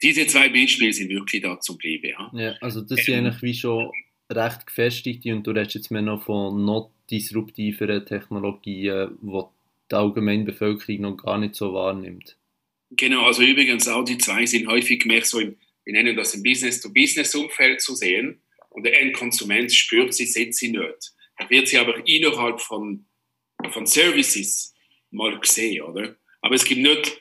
diese 0.00 0.26
zwei 0.28 0.48
Beispiele 0.48 0.92
sind 0.92 1.10
wirklich 1.10 1.42
da 1.42 1.58
zum 1.58 1.76
Bleiben. 1.76 2.10
Ja, 2.10 2.30
ja 2.32 2.54
also 2.60 2.80
das 2.80 3.04
sind 3.04 3.14
ähm, 3.14 3.26
eigentlich 3.26 3.42
wie 3.42 3.54
schon 3.54 3.90
recht 4.30 4.66
gefestigt 4.66 5.26
und 5.26 5.44
du 5.46 5.50
redest 5.50 5.74
jetzt 5.74 5.90
mehr 5.90 6.02
noch 6.02 6.22
von 6.22 6.64
noch 6.64 6.92
disruptiveren 7.10 8.06
Technologien, 8.06 9.18
die 9.20 9.44
die 9.90 9.96
allgemeine 9.96 10.44
Bevölkerung 10.44 11.00
noch 11.00 11.16
gar 11.16 11.38
nicht 11.38 11.54
so 11.54 11.72
wahrnimmt. 11.72 12.36
Genau, 12.90 13.24
also 13.24 13.42
übrigens 13.42 13.86
auch 13.88 14.04
die 14.04 14.18
zwei 14.18 14.46
sind 14.46 14.66
häufig 14.66 15.04
mehr 15.04 15.24
so 15.24 15.40
im, 15.40 15.56
wir 15.84 15.92
nennen 15.92 16.16
das 16.16 16.34
im 16.34 16.42
Business-to-Business-Umfeld 16.42 17.80
zu 17.80 17.94
sehen 17.94 18.42
und 18.70 18.84
der 18.84 19.00
Endkonsument 19.00 19.72
spürt 19.72 20.14
sie, 20.14 20.26
sieht 20.26 20.54
sie 20.54 20.70
nicht. 20.70 21.12
Er 21.36 21.50
wird 21.50 21.68
sie 21.68 21.78
aber 21.78 22.06
innerhalb 22.06 22.60
von, 22.60 23.06
von 23.70 23.86
Services 23.86 24.74
mal 25.10 25.38
gesehen, 25.38 25.82
oder? 25.82 26.16
Aber 26.40 26.54
es 26.54 26.64
gibt 26.64 26.80
nicht 26.80 27.20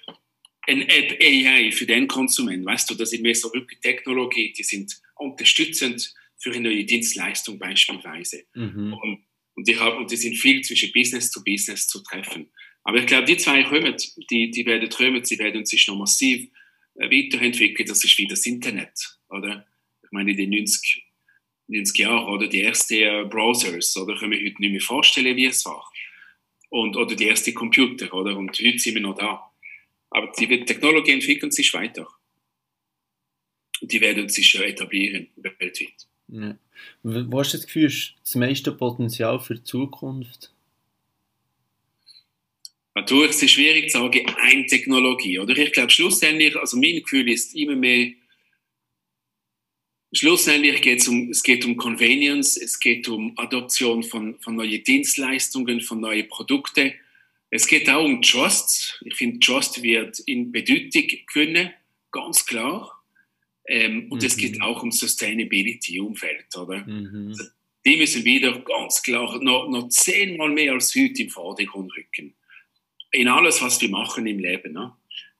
eine 0.68 0.88
App 0.90 1.22
AI 1.22 1.72
für 1.72 1.86
den 1.86 2.08
Konsument, 2.08 2.66
weißt 2.66 2.90
du, 2.90 2.96
das 2.96 3.12
sind 3.12 3.24
mehr 3.24 3.36
so 3.36 3.54
wirklich 3.54 3.80
Technologie, 3.80 4.54
die 4.54 4.64
sind 4.64 5.00
unterstützend 5.16 6.14
für 6.38 6.52
eine 6.52 6.70
neue 6.70 6.86
Dienstleistung 6.86 7.58
beispielsweise. 7.58 8.44
Mhm. 8.54 8.94
Und, 8.94 9.27
und, 9.58 9.68
die 9.68 9.78
haben, 9.78 9.98
und 9.98 10.12
die 10.12 10.18
sind 10.18 10.38
viel 10.38 10.62
zwischen 10.62 10.92
Business 10.92 11.32
zu 11.32 11.44
Business 11.44 11.88
zu 11.88 12.02
treffen. 12.04 12.50
Aber 12.84 13.00
ich 13.00 13.08
glaube, 13.08 13.26
die 13.26 13.38
zwei 13.38 13.64
kommen, 13.64 13.96
die, 14.30 14.52
die 14.52 14.66
werden 14.66 14.88
kommen, 14.88 15.26
sie 15.26 15.40
werden 15.40 15.66
sich 15.66 15.88
noch 15.88 15.98
massiv 15.98 16.48
äh, 16.96 17.10
weiterentwickeln. 17.10 17.88
Das 17.90 18.04
ist 18.04 18.18
wie 18.20 18.28
das 18.28 18.46
Internet, 18.46 19.20
oder? 19.30 19.68
Ich 20.04 20.12
meine, 20.12 20.32
in 20.32 20.38
den 20.38 20.52
90, 20.52 21.04
90 21.68 21.98
Jahren, 21.98 22.30
oder 22.30 22.48
die 22.48 22.62
ersten 22.62 22.94
äh, 22.94 23.26
Browsers, 23.28 23.98
oder? 23.98 24.16
Können 24.16 24.34
wir 24.34 24.40
heute 24.40 24.62
nicht 24.62 24.72
mehr 24.72 24.80
vorstellen, 24.80 25.36
wie 25.36 25.46
es 25.46 25.66
war. 25.66 25.92
Und, 26.70 26.96
oder 26.96 27.16
die 27.16 27.28
ersten 27.28 27.56
Computer, 27.56 28.14
oder? 28.14 28.38
Und 28.38 28.58
heute 28.60 28.78
sind 28.78 28.94
wir 28.94 29.02
noch 29.02 29.18
da. 29.18 29.52
Aber 30.12 30.32
die 30.40 30.48
Technologie 30.66 31.14
entwickelt 31.14 31.54
sich 31.54 31.74
weiter. 31.74 32.08
Und 33.82 33.92
die 33.92 34.02
werden 34.02 34.30
sich 34.30 34.48
schon 34.48 34.62
etablieren 34.62 35.30
weltweit. 35.36 36.08
Ja. 36.30 36.58
Wo 37.04 37.40
hast 37.40 37.54
du 37.54 37.58
das 37.58 37.68
Gefühl, 37.68 37.86
ist 37.86 38.16
das 38.22 38.36
meiste 38.36 38.72
Potenzial 38.72 39.40
für 39.40 39.56
die 39.56 39.64
Zukunft? 39.64 40.52
Natürlich 42.96 43.30
ist 43.30 43.44
es 43.44 43.52
schwierig 43.52 43.92
zu 43.92 44.00
sagen, 44.00 44.26
eine 44.38 44.66
Technologie. 44.66 45.40
Oder? 45.40 45.56
Ich 45.58 45.72
glaube, 45.72 45.92
schlussendlich, 45.92 46.56
also 46.56 46.78
mein 46.78 47.02
Gefühl 47.02 47.30
ist 47.30 47.56
immer 47.56 47.76
mehr, 47.76 48.12
schlussendlich 50.12 50.82
geht 50.82 51.02
es 51.02 51.08
um, 51.08 51.30
es 51.30 51.44
geht 51.44 51.64
um 51.64 51.78
Convenience, 51.78 52.58
es 52.58 52.80
geht 52.80 53.08
um 53.08 53.38
Adoption 53.38 54.04
von, 54.04 54.40
von 54.40 54.56
neuen 54.56 54.84
Dienstleistungen, 54.84 55.82
von 55.82 56.02
neuen 56.02 56.28
Produkten 56.28 56.94
es 57.50 57.68
geht 57.68 57.90
auch 57.90 58.04
um 58.04 58.22
Trust. 58.22 59.02
Ich 59.06 59.16
finde, 59.16 59.40
Trust 59.40 59.82
wird 59.82 60.20
in 60.20 60.52
Bedeutung 60.52 61.08
gewinnen, 61.32 61.74
ganz 62.12 62.46
klar. 62.46 62.97
Ähm, 63.68 64.08
und 64.10 64.22
mhm. 64.22 64.26
es 64.26 64.38
geht 64.38 64.62
auch 64.62 64.82
um 64.82 64.92
Sustainability-Umfeld, 64.92 66.56
oder? 66.56 66.86
Mhm. 66.86 67.28
Also, 67.30 67.44
die 67.86 67.98
müssen 67.98 68.26
wieder 68.26 68.60
ganz 68.62 69.02
klar 69.02 69.42
noch, 69.42 69.70
noch 69.70 69.88
zehnmal 69.90 70.50
mehr 70.50 70.74
als 70.74 70.96
heute 70.96 71.24
im 71.24 71.30
Vordergrund 71.30 71.92
rücken. 71.96 72.36
In 73.12 73.28
alles, 73.28 73.62
was 73.62 73.80
wir 73.82 73.90
machen 73.90 74.28
im 74.28 74.40
Leben. 74.40 74.74
Ne? 74.74 74.94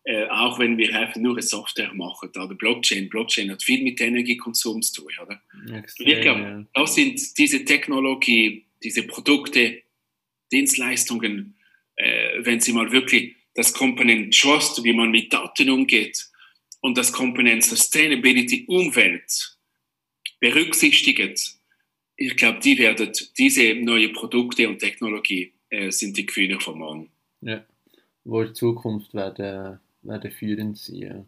Äh, 0.04 0.28
auch 0.28 0.58
wenn 0.58 0.78
wir 0.78 0.98
einfach 0.98 1.18
nur 1.18 1.34
eine 1.34 1.42
Software 1.42 1.94
machen, 1.94 2.30
oder 2.30 2.56
Blockchain. 2.56 3.10
Blockchain 3.10 3.52
hat 3.52 3.64
viel 3.64 3.84
mit 3.84 4.00
Energiekonsum 4.00 4.82
zu 4.82 5.02
tun, 5.02 5.12
oder? 5.22 5.42
Extrem, 5.78 6.08
ich 6.08 6.22
glaube, 6.22 6.42
ja. 6.42 6.66
da 6.74 6.88
sind 6.88 7.38
diese 7.38 7.66
Technologie, 7.66 8.66
diese 8.82 9.04
Produkte, 9.04 9.82
Dienstleistungen, 10.52 11.58
äh, 11.98 12.46
wenn 12.46 12.62
Sie 12.62 12.72
mal 12.72 12.92
wirklich 12.94 13.36
das 13.54 13.74
Komponent 13.74 14.34
Trust, 14.34 14.82
wie 14.86 14.94
man 14.94 15.12
mit 15.12 15.34
Daten 15.34 15.70
umgeht, 15.70 16.30
und 16.88 16.98
das 16.98 17.12
Komponent 17.12 17.66
Sustainability, 17.66 18.64
Umwelt 18.66 19.58
berücksichtigt, 20.40 21.58
ich 22.16 22.36
glaube, 22.38 22.60
die 22.60 22.78
werden 22.78 23.12
diese 23.38 23.76
neuen 23.76 24.14
Produkte 24.14 24.70
und 24.70 24.80
Technologie 24.80 25.52
äh, 25.70 25.92
sind 25.92 26.16
die 26.16 26.26
Gewinner 26.26 26.62
von 26.62 26.80
morgen. 26.80 27.10
Ja, 27.42 27.66
wo 28.24 28.42
in 28.42 28.56
Zukunft 28.56 29.14
werden, 29.14 29.80
werden 30.02 30.32
führend 30.32 30.78
sein. 30.78 30.96
Ja. 30.96 31.16
Wo, 31.16 31.26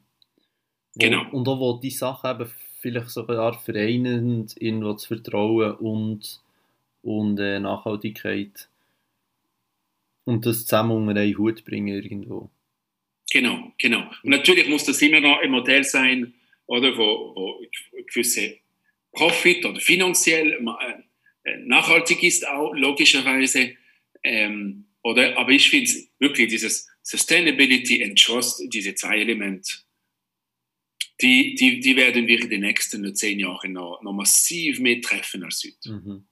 genau. 0.96 1.30
Und 1.32 1.48
auch 1.50 1.60
wo 1.60 1.78
die 1.78 1.92
Sachen 1.92 2.40
eben 2.40 2.50
vielleicht 2.80 3.10
sogar 3.10 3.60
vereinend 3.60 4.56
irgendwo 4.62 4.94
das 4.94 5.08
Vertrauen 5.08 5.76
und, 5.76 6.42
und 7.02 7.38
äh, 7.38 7.60
Nachhaltigkeit 7.60 8.70
und 10.24 10.46
das 10.46 10.66
zusammen 10.66 10.92
unter 10.92 11.20
einen 11.20 11.38
Hut 11.38 11.66
bringen 11.66 12.02
irgendwo. 12.02 12.50
Genau, 13.32 13.74
genau. 13.78 14.10
Und 14.24 14.30
natürlich 14.30 14.68
muss 14.68 14.86
das 14.86 15.02
immer 15.02 15.20
noch 15.20 15.40
ein 15.40 15.52
Modell 15.52 15.84
sein, 15.84 16.34
oder, 16.66 16.96
wo, 16.98 17.34
wo 17.36 17.66
gewisse 18.08 18.60
Profit 19.12 19.66
oder 19.66 19.80
finanziell 19.80 20.54
äh, 21.44 21.58
nachhaltig 21.66 22.22
ist 22.24 22.48
auch, 22.48 22.74
logischerweise. 22.74 23.76
Ähm, 24.24 24.86
oder, 25.02 25.38
aber 25.38 25.52
ich 25.52 25.70
finde 25.70 25.92
wirklich 26.20 26.50
dieses 26.50 26.88
Sustainability 27.02 28.04
and 28.04 28.22
Trust, 28.22 28.62
diese 28.72 28.94
zwei 28.94 29.20
Elemente, 29.20 29.72
die, 31.22 31.56
die, 31.56 31.80
die 31.80 31.96
werden 31.96 32.28
wir 32.28 32.40
in 32.40 32.50
den 32.50 32.62
nächsten 32.62 33.16
zehn 33.16 33.40
Jahren 33.40 33.74
noch, 33.74 34.02
noch 34.04 34.14
massiv 34.14 34.80
mehr 34.80 35.02
treffen 35.02 35.44
als 35.44 35.64
heute. 35.66 35.92
Mhm. 35.92 36.28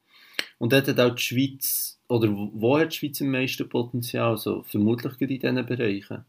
Und 0.60 0.72
dort 0.72 0.88
hat 0.88 1.00
auch 1.00 1.16
die 1.16 1.22
Schweiz 1.22 2.00
oder 2.10 2.30
wo 2.32 2.78
hat 2.78 2.94
die 2.94 2.98
Schweiz 2.98 3.22
am 3.22 3.32
meisten 3.32 3.68
Potenzial? 3.68 4.30
Also 4.30 4.64
vermutlich 4.64 5.20
in 5.20 5.28
diesen 5.28 5.66
Bereichen. 5.66 6.26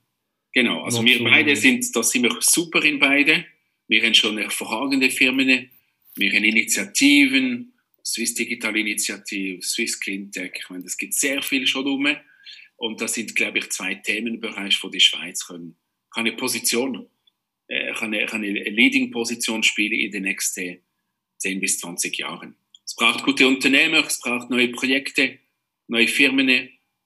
Genau, 0.59 0.83
also 0.83 1.05
wir 1.05 1.23
beide 1.23 1.55
sind, 1.55 1.95
da 1.95 2.03
sind 2.03 2.25
wir 2.25 2.37
super 2.41 2.83
in 2.83 2.99
beide. 2.99 3.45
Wir 3.87 4.03
haben 4.03 4.13
schon 4.13 4.39
hervorragende 4.39 5.09
Firmen, 5.09 5.71
wir 6.17 6.33
haben 6.33 6.43
Initiativen, 6.43 7.75
Swiss 8.05 8.35
Digital 8.35 8.77
Initiative, 8.77 9.63
Swiss 9.63 10.01
Cleantech, 10.01 10.51
ich 10.59 10.69
meine, 10.69 10.85
es 10.85 10.99
gibt 10.99 11.15
sehr 11.15 11.41
viel 11.43 11.65
schon 11.65 11.87
rum. 11.87 12.09
Und 12.75 13.01
das 13.01 13.15
sind, 13.15 13.37
glaube 13.37 13.59
ich, 13.59 13.71
zwei 13.71 13.95
Themenbereiche, 13.95 14.83
wo 14.83 14.89
die 14.89 14.99
Schweiz 14.99 15.47
können, 15.47 15.77
kann 16.13 16.27
eine 16.27 16.35
Position, 16.35 17.09
äh, 17.69 17.93
kann 17.93 18.13
eine, 18.13 18.27
kann 18.27 18.43
eine 18.43 18.51
Leading-Position 18.51 19.63
spielen 19.63 20.01
in 20.01 20.11
den 20.11 20.25
nächsten 20.25 20.81
10 21.37 21.61
bis 21.61 21.79
20 21.79 22.19
Jahren. 22.19 22.57
Es 22.85 22.97
braucht 22.97 23.23
gute 23.23 23.47
Unternehmer, 23.47 24.05
es 24.05 24.19
braucht 24.19 24.51
neue 24.51 24.71
Projekte, 24.71 25.39
neue 25.87 26.09
Firmen. 26.09 26.49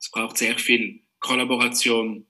Es 0.00 0.10
braucht 0.10 0.38
sehr 0.38 0.58
viel 0.58 1.02
Kollaboration 1.20 2.26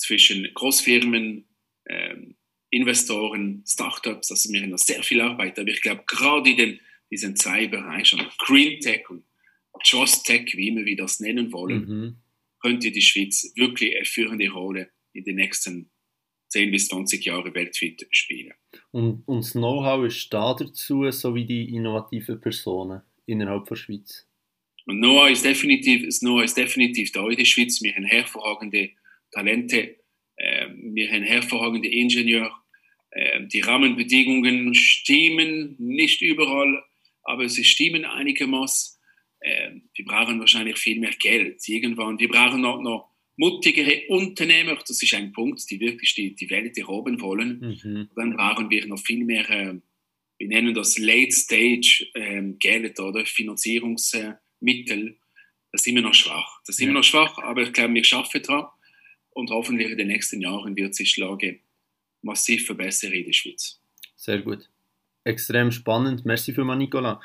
zwischen 0.00 0.48
Großfirmen, 0.54 1.46
ähm, 1.88 2.36
Investoren, 2.70 3.64
Startups. 3.66 4.30
Also 4.30 4.52
wir 4.52 4.62
haben 4.62 4.70
noch 4.70 4.78
sehr 4.78 5.02
viel 5.02 5.20
Arbeit. 5.20 5.58
Aber 5.58 5.68
ich 5.68 5.82
glaube, 5.82 6.04
gerade 6.06 6.50
in 6.50 6.56
den, 6.56 6.80
diesen 7.10 7.36
zwei 7.36 7.66
Bereichen, 7.66 8.20
Green 8.38 8.80
Tech 8.80 9.08
und 9.10 9.24
Just 9.84 10.26
Tech, 10.26 10.52
wie 10.54 10.68
immer 10.68 10.84
wir 10.84 10.96
das 10.96 11.20
nennen 11.20 11.52
wollen, 11.52 11.88
mhm. 11.88 12.16
könnte 12.60 12.90
die 12.90 13.02
Schweiz 13.02 13.52
wirklich 13.56 13.96
eine 13.96 14.04
führende 14.04 14.48
Rolle 14.50 14.90
in 15.12 15.24
den 15.24 15.36
nächsten 15.36 15.90
10 16.48 16.70
bis 16.70 16.88
20 16.88 17.24
Jahren 17.24 17.54
weltweit 17.54 18.06
spielen. 18.10 18.52
Und, 18.90 19.26
und 19.26 19.38
das 19.38 19.52
Know-how 19.52 20.06
ist 20.06 20.32
da 20.32 20.54
dazu, 20.54 21.10
sowie 21.10 21.44
die 21.44 21.74
innovativen 21.74 22.40
Personen 22.40 23.02
innerhalb 23.26 23.66
der 23.66 23.76
Schweiz? 23.76 24.26
Und 24.86 25.00
Noah 25.00 25.30
ist 25.30 25.44
definitiv, 25.44 26.08
Noah 26.22 26.44
ist 26.44 26.56
definitiv 26.56 27.12
da 27.12 27.28
in 27.28 27.36
der 27.36 27.44
Schweiz. 27.44 27.80
Wir 27.82 27.94
haben 27.94 28.04
hervorragende 28.04 28.90
Talente, 29.30 29.96
äh, 30.36 30.68
wir 30.74 31.10
haben 31.10 31.22
hervorragende 31.22 31.88
Ingenieure. 31.88 32.52
Äh, 33.10 33.46
die 33.46 33.60
Rahmenbedingungen 33.60 34.74
stimmen 34.74 35.76
nicht 35.78 36.22
überall, 36.22 36.82
aber 37.22 37.48
sie 37.48 37.64
stimmen 37.64 38.04
einigermaßen. 38.04 38.98
Äh, 39.40 39.70
wir 39.94 40.04
brauchen 40.04 40.40
wahrscheinlich 40.40 40.78
viel 40.78 40.98
mehr 40.98 41.14
Geld 41.20 41.66
irgendwann. 41.68 42.18
Wir 42.18 42.28
brauchen 42.28 42.64
auch 42.64 42.80
noch 42.80 43.10
mutigere 43.36 44.06
Unternehmer. 44.08 44.78
Das 44.86 45.02
ist 45.02 45.14
ein 45.14 45.32
Punkt, 45.32 45.70
die 45.70 45.80
wirklich 45.80 46.14
die, 46.14 46.34
die 46.34 46.50
Welt 46.50 46.76
erobern 46.76 47.20
wollen. 47.20 47.78
Mhm. 47.82 48.10
Dann 48.14 48.36
brauchen 48.36 48.70
wir 48.70 48.86
noch 48.86 49.00
viel 49.00 49.24
mehr, 49.24 49.48
äh, 49.50 49.74
wir 50.38 50.48
nennen 50.48 50.72
das 50.72 50.96
Late 50.96 51.32
Stage 51.32 52.06
äh, 52.14 52.42
Geld 52.58 52.98
oder 52.98 53.26
Finanzierungs 53.26 54.16
Mittel, 54.60 55.18
da 55.72 55.78
sind 55.78 55.94
wir 55.94 56.02
noch 56.02 56.14
schwach. 56.14 56.60
Da 56.66 56.72
sind 56.72 56.86
ja. 56.86 56.92
wir 56.92 56.98
noch 56.98 57.04
schwach, 57.04 57.38
aber 57.38 57.62
ich 57.62 57.72
glaube, 57.72 57.94
wir 57.94 58.04
schaffen 58.04 58.42
dran 58.42 58.66
und 59.40 59.50
hoffentlich 59.50 59.90
in 59.90 59.98
den 59.98 60.08
nächsten 60.08 60.40
Jahren 60.40 60.76
wird 60.76 60.94
sich 60.94 61.14
die 61.14 61.22
Lage 61.22 61.58
massiv 62.22 62.66
verbessern 62.66 63.12
in 63.12 63.24
der 63.24 63.32
Schweiz. 63.32 63.80
Sehr 64.16 64.40
gut. 64.40 64.68
Extrem 65.24 65.72
spannend. 65.72 66.24
Merci 66.26 66.52
für 66.52 66.64
Nicola. 66.76 67.20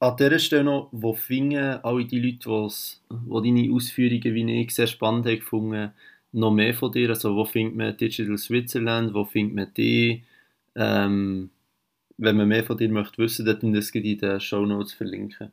An 0.00 0.16
dieser 0.16 0.38
Stelle 0.38 0.64
noch, 0.64 0.88
wo 0.92 1.12
finden 1.12 1.80
alle 1.82 2.04
die 2.04 2.20
Leute, 2.20 2.68
die 3.10 3.42
deine 3.42 3.74
Ausführungen, 3.74 4.34
wie 4.34 4.62
ich 4.62 4.74
sehr 4.74 4.86
spannend 4.86 5.26
habe 5.26 5.38
gefunden, 5.38 5.90
noch 6.30 6.52
mehr 6.52 6.74
von 6.74 6.92
dir? 6.92 7.08
Also 7.10 7.34
wo 7.34 7.44
findet 7.44 7.74
man 7.74 7.96
Digital 7.96 8.38
Switzerland, 8.38 9.12
wo 9.12 9.24
findet 9.24 9.56
man 9.56 9.74
die? 9.76 10.22
Ähm, 10.76 11.50
wenn 12.16 12.36
man 12.36 12.48
mehr 12.48 12.64
von 12.64 12.76
dir 12.76 12.88
möchte 12.88 13.18
wissen, 13.18 13.44
dann 13.46 13.72
das 13.72 13.90
in 13.90 14.18
den 14.18 14.40
Show 14.40 14.64
Notes 14.64 14.92
verlinken. 14.92 15.50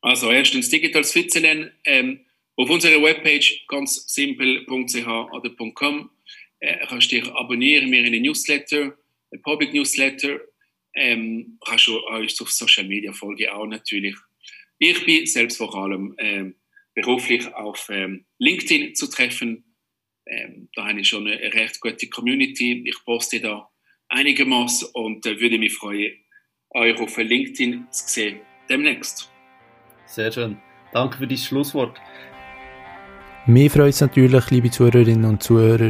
Also 0.00 0.30
erstens 0.30 0.68
Digital 0.68 1.04
Switzerland 1.04 1.70
ähm, 1.84 2.20
auf 2.58 2.68
unserer 2.70 3.00
Webpage 3.00 3.64
ganz 3.68 4.04
simpel.ch 4.12 5.06
oder 5.06 5.50
.com 5.74 6.10
äh, 6.58 6.86
kannst 6.88 7.12
du 7.12 7.20
dich 7.20 7.30
abonnieren. 7.30 7.90
Wir 7.92 8.04
einen 8.04 8.20
Newsletter, 8.20 8.96
einen 9.30 9.42
Public 9.42 9.72
Newsletter. 9.72 10.40
Ähm, 10.94 11.58
kannst 11.64 11.86
du 11.86 11.98
uns 11.98 12.40
auf 12.40 12.50
Social 12.50 12.84
Media 12.84 13.12
folgen 13.12 13.48
auch 13.50 13.66
natürlich. 13.66 14.16
Ich 14.78 15.04
bin 15.06 15.24
selbst 15.26 15.58
vor 15.58 15.72
allem 15.76 16.16
ähm, 16.18 16.56
beruflich 16.94 17.46
auf 17.54 17.88
ähm, 17.90 18.26
LinkedIn 18.38 18.96
zu 18.96 19.08
treffen. 19.08 19.76
Ähm, 20.26 20.68
da 20.74 20.88
habe 20.88 21.00
ich 21.00 21.08
schon 21.08 21.28
eine 21.28 21.40
recht 21.54 21.80
gute 21.80 22.08
Community. 22.08 22.82
Ich 22.84 23.04
poste 23.04 23.40
da 23.40 23.70
einigermaßen 24.08 24.88
und 24.94 25.24
äh, 25.26 25.40
würde 25.40 25.58
mich 25.58 25.74
freuen, 25.74 26.12
euch 26.70 26.98
auf 26.98 27.16
LinkedIn 27.16 27.86
zu 27.92 28.08
sehen 28.08 28.40
demnächst. 28.68 29.30
Sehr 30.06 30.32
schön. 30.32 30.60
Danke 30.92 31.18
für 31.18 31.26
dein 31.26 31.38
Schlusswort. 31.38 32.00
Mir 33.48 33.70
freut 33.70 33.94
es 33.94 34.02
natürlich, 34.02 34.50
liebe 34.50 34.70
Zuhörerinnen 34.70 35.24
und 35.24 35.42
Zuhörer, 35.42 35.88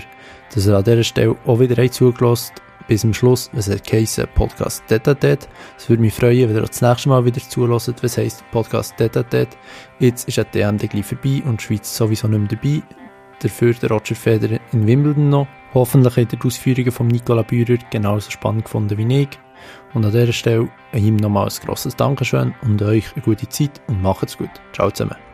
dass 0.55 0.69
ihr 0.69 0.77
an 0.77 0.85
dieser 0.85 1.03
Stelle 1.03 1.35
auch 1.45 1.59
wieder 1.59 1.91
zugelassen 1.91 2.55
bis 2.87 3.01
zum 3.01 3.13
Schluss, 3.13 3.51
es 3.53 3.69
hat 3.69 3.83
geheißen 3.83 4.29
Podcast 4.33 4.85
Detatet. 4.89 5.49
Es 5.77 5.89
würde 5.89 6.01
mich 6.01 6.15
freuen, 6.15 6.49
wenn 6.49 6.55
ihr 6.55 6.63
das 6.63 6.81
nächste 6.81 7.09
Mal 7.09 7.25
wieder 7.25 7.41
zulässt, 7.41 8.01
was 8.01 8.17
heisst 8.17 8.49
Podcast 8.53 8.95
Detatet. 9.01 9.59
Jetzt 9.99 10.29
ist 10.29 10.37
die 10.39 10.45
DM 10.45 10.79
gleich 10.79 11.05
vorbei 11.05 11.43
und 11.47 11.61
die 11.61 11.65
Schweiz 11.65 11.97
sowieso 11.97 12.29
nicht 12.29 12.39
mehr 12.39 12.49
dabei. 12.49 12.83
Dafür 13.43 13.75
der 13.75 13.91
Roger 13.91 14.15
Federer 14.15 14.61
in 14.71 14.87
Wimbledon 14.87 15.29
noch. 15.29 15.49
Hoffentlich 15.75 16.17
habt 16.17 16.33
ihr 16.33 16.39
die 16.39 16.47
Ausführungen 16.47 16.93
von 16.93 17.09
Nicola 17.09 17.43
Bührer 17.43 17.79
genauso 17.91 18.31
spannend 18.31 18.67
gefunden 18.67 18.97
wie 18.97 19.23
ich. 19.23 19.31
Und 19.95 20.05
an 20.05 20.13
dieser 20.13 20.33
Stelle 20.33 20.69
ihm 20.95 21.17
nochmals 21.17 21.59
ein 21.59 21.67
grosses 21.67 21.97
Dankeschön 21.97 22.55
und 22.63 22.81
euch 22.83 23.13
eine 23.15 23.25
gute 23.25 23.49
Zeit 23.49 23.81
und 23.89 24.01
macht's 24.01 24.39
gut. 24.39 24.51
Ciao 24.73 24.93
zusammen. 24.93 25.28